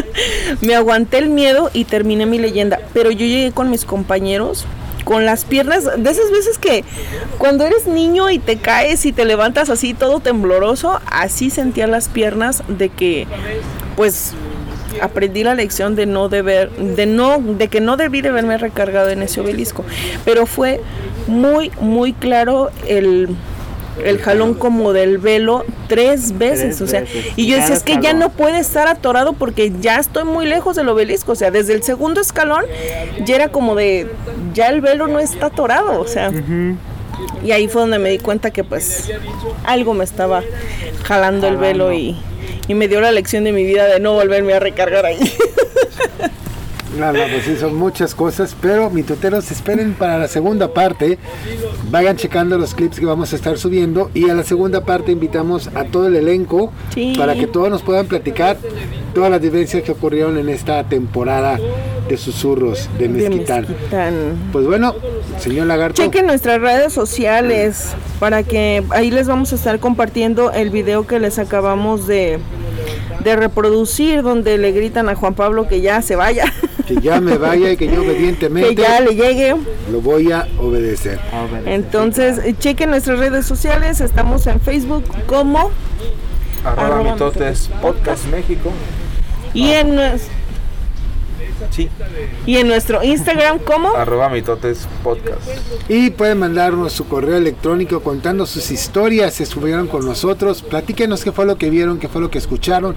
[0.60, 2.80] me aguanté el miedo y terminé mi leyenda.
[2.92, 4.66] Pero yo llegué con mis compañeros
[5.04, 6.84] con las piernas, de esas veces que
[7.38, 12.08] cuando eres niño y te caes y te levantas así todo tembloroso, así sentía las
[12.08, 13.26] piernas de que
[13.96, 14.34] pues
[15.00, 19.08] aprendí la lección de no deber, de no, de que no debí de haberme recargado
[19.08, 19.82] en ese obelisco.
[20.26, 20.80] Pero fue
[21.26, 23.28] muy, muy claro el
[24.04, 27.26] el jalón como del velo tres veces, Tres o sea, veces.
[27.36, 30.76] y yo decía, es que ya no puede estar atorado porque ya estoy muy lejos
[30.76, 32.64] del obelisco, o sea, desde el segundo escalón
[33.24, 34.08] ya era como de,
[34.54, 36.30] ya el velo no está atorado, o sea,
[37.44, 39.10] y ahí fue donde me di cuenta que pues
[39.64, 40.42] algo me estaba
[41.04, 42.16] jalando el velo y,
[42.68, 45.18] y me dio la lección de mi vida de no volverme a recargar ahí.
[46.96, 51.18] No, no, pues sí, son muchas cosas, pero mitoteros, esperen para la segunda parte.
[51.90, 55.68] Vayan checando los clips que vamos a estar subiendo y a la segunda parte invitamos
[55.74, 57.14] a todo el elenco Sí.
[57.16, 58.56] para que todos nos puedan platicar
[59.14, 61.58] todas las vivencias que ocurrieron en esta temporada
[62.08, 63.08] de susurros de.
[63.08, 63.66] Mezquitán.
[64.50, 64.94] Pues bueno,
[65.38, 70.70] señor Lagarto, Chequen nuestras redes sociales para que ahí les vamos a estar compartiendo el
[70.70, 72.38] video que les acabamos de,
[73.24, 76.44] de reproducir donde le gritan a Juan Pablo que ya se vaya,
[76.88, 79.54] que ya me vaya y que yo que obedientemente ya le llegue.
[79.92, 81.18] lo voy a obedecer.
[81.32, 85.70] A Entonces, eh, chequen nuestras redes sociales, estamos en Facebook como
[86.64, 88.70] Arroba Arroba mitotes podcast México.
[89.54, 90.22] y en, nues-
[91.70, 91.88] Sí,
[92.46, 95.40] y en nuestro Instagram como arroba mitotes podcast.
[95.88, 101.32] Y pueden mandarnos su correo electrónico contando sus historias, si estuvieron con nosotros, platíquenos qué
[101.32, 102.96] fue lo que vieron, qué fue lo que escucharon.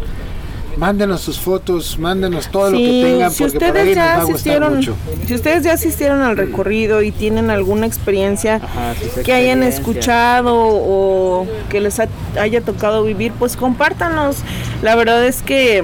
[0.78, 4.96] Mándenos sus fotos, mándenos todo lo que tengan, si porque ustedes va ya asistieron, mucho.
[5.28, 8.94] si ustedes ya asistieron al recorrido y tienen alguna experiencia Ajá,
[9.24, 12.08] que hayan escuchado o que les ha-
[12.40, 14.38] haya tocado vivir, pues compártanos.
[14.82, 15.84] La verdad es que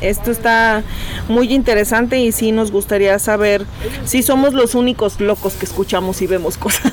[0.00, 0.82] esto está
[1.28, 3.64] muy interesante y sí nos gustaría saber
[4.04, 6.92] si somos los únicos locos que escuchamos y vemos cosas.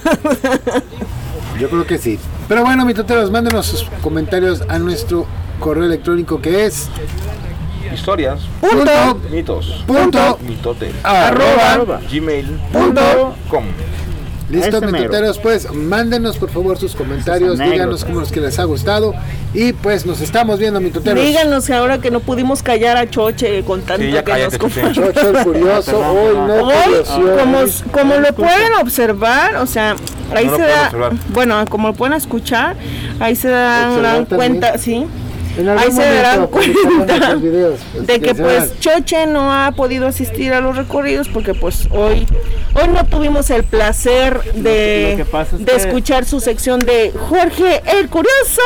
[1.60, 2.18] Yo creo que sí.
[2.48, 5.26] Pero bueno, mitoteros, mándenos sus comentarios a nuestro
[5.62, 6.90] correo electrónico que es
[7.94, 13.66] Historias, punto, mitos, punto, mitotes, arroba, gmail.com.
[14.50, 14.98] Listo, Ese mero.
[14.98, 19.14] mitoteros, pues mándenos por favor sus comentarios, díganos cómo es que les ha gustado
[19.54, 21.22] y pues nos estamos viendo, mitoteros.
[21.24, 24.58] Díganos que ahora que no pudimos callar a Choche con tanto Sí, ya que nos
[24.94, 25.30] Choche.
[25.30, 27.58] el curioso, Perdón, hoy no Hoy, como,
[27.92, 29.96] como lo pueden observar, o sea,
[30.36, 31.14] ahí No se da, observar.
[31.30, 32.76] bueno, como lo pueden escuchar,
[33.22, 35.06] ahí se dan, cuenta, sí,
[35.78, 38.68] ahí se darán cuenta videos, pues, de que vean.
[38.68, 42.26] pues Choche no ha podido asistir a los recorridos porque pues hoy,
[42.74, 46.80] hoy no tuvimos el placer de, lo que pasa es de que- escuchar su sección
[46.80, 48.62] de Jorge el Curioso.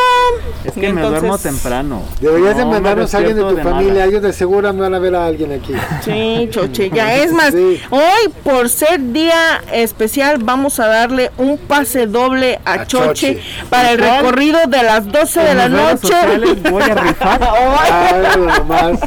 [0.64, 2.02] Es que me duermo temprano.
[2.22, 4.82] Deberías de No, me mandarnos a alguien de tu de familia, ellos de seguro me
[4.82, 5.74] van a ver a alguien aquí.
[6.04, 7.80] Sí, Choche, ya es más, Sí.
[7.90, 13.40] hoy por ser día especial vamos a darle un pase doble a, A Choche, Choche.
[13.70, 14.18] para el ¿Cuál?
[14.22, 16.08] recorrido de las 12 de la noche.
[16.08, 17.40] sociales voy a rifar.
[18.38, 19.00] Nomás.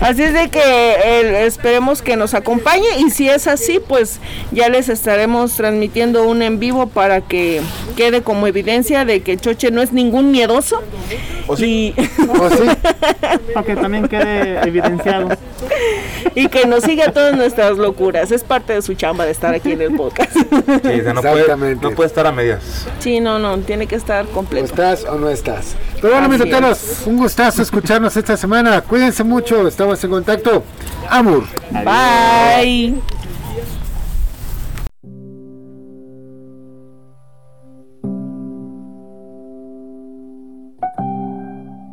[0.00, 4.18] Así es de que eh, esperemos que nos acompañe y si es así, pues
[4.50, 7.60] ya les estaremos transmitiendo un en vivo para que
[7.96, 10.82] quede como evidencia de que Choche no es ningún miedoso.
[11.46, 11.94] ¿O sí?
[11.96, 12.00] Y,
[12.38, 12.64] ¿O sí?
[13.54, 15.28] Para que también quede evidenciado.
[16.34, 18.30] y que nos siga todas nuestras locuras.
[18.30, 20.32] Es parte de su chamba de estar aquí en el podcast.
[20.32, 21.84] Sí, no, puede, Exactamente.
[21.86, 22.86] no puede estar a medias.
[23.00, 24.64] Sí, no, no, tiene que estar ¿O completo.
[24.66, 25.74] estás o no estás?
[26.00, 28.80] Pero bueno, mis toteros, un gustazo escucharnos esta semana.
[28.80, 30.62] Cuídense mucho, estamos en contacto.
[31.10, 31.44] Amor.
[31.70, 32.94] Bye.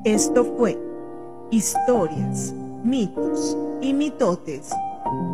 [0.06, 0.80] Esto fue
[1.52, 4.70] Historias, mitos y mitotes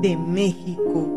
[0.02, 1.08] de México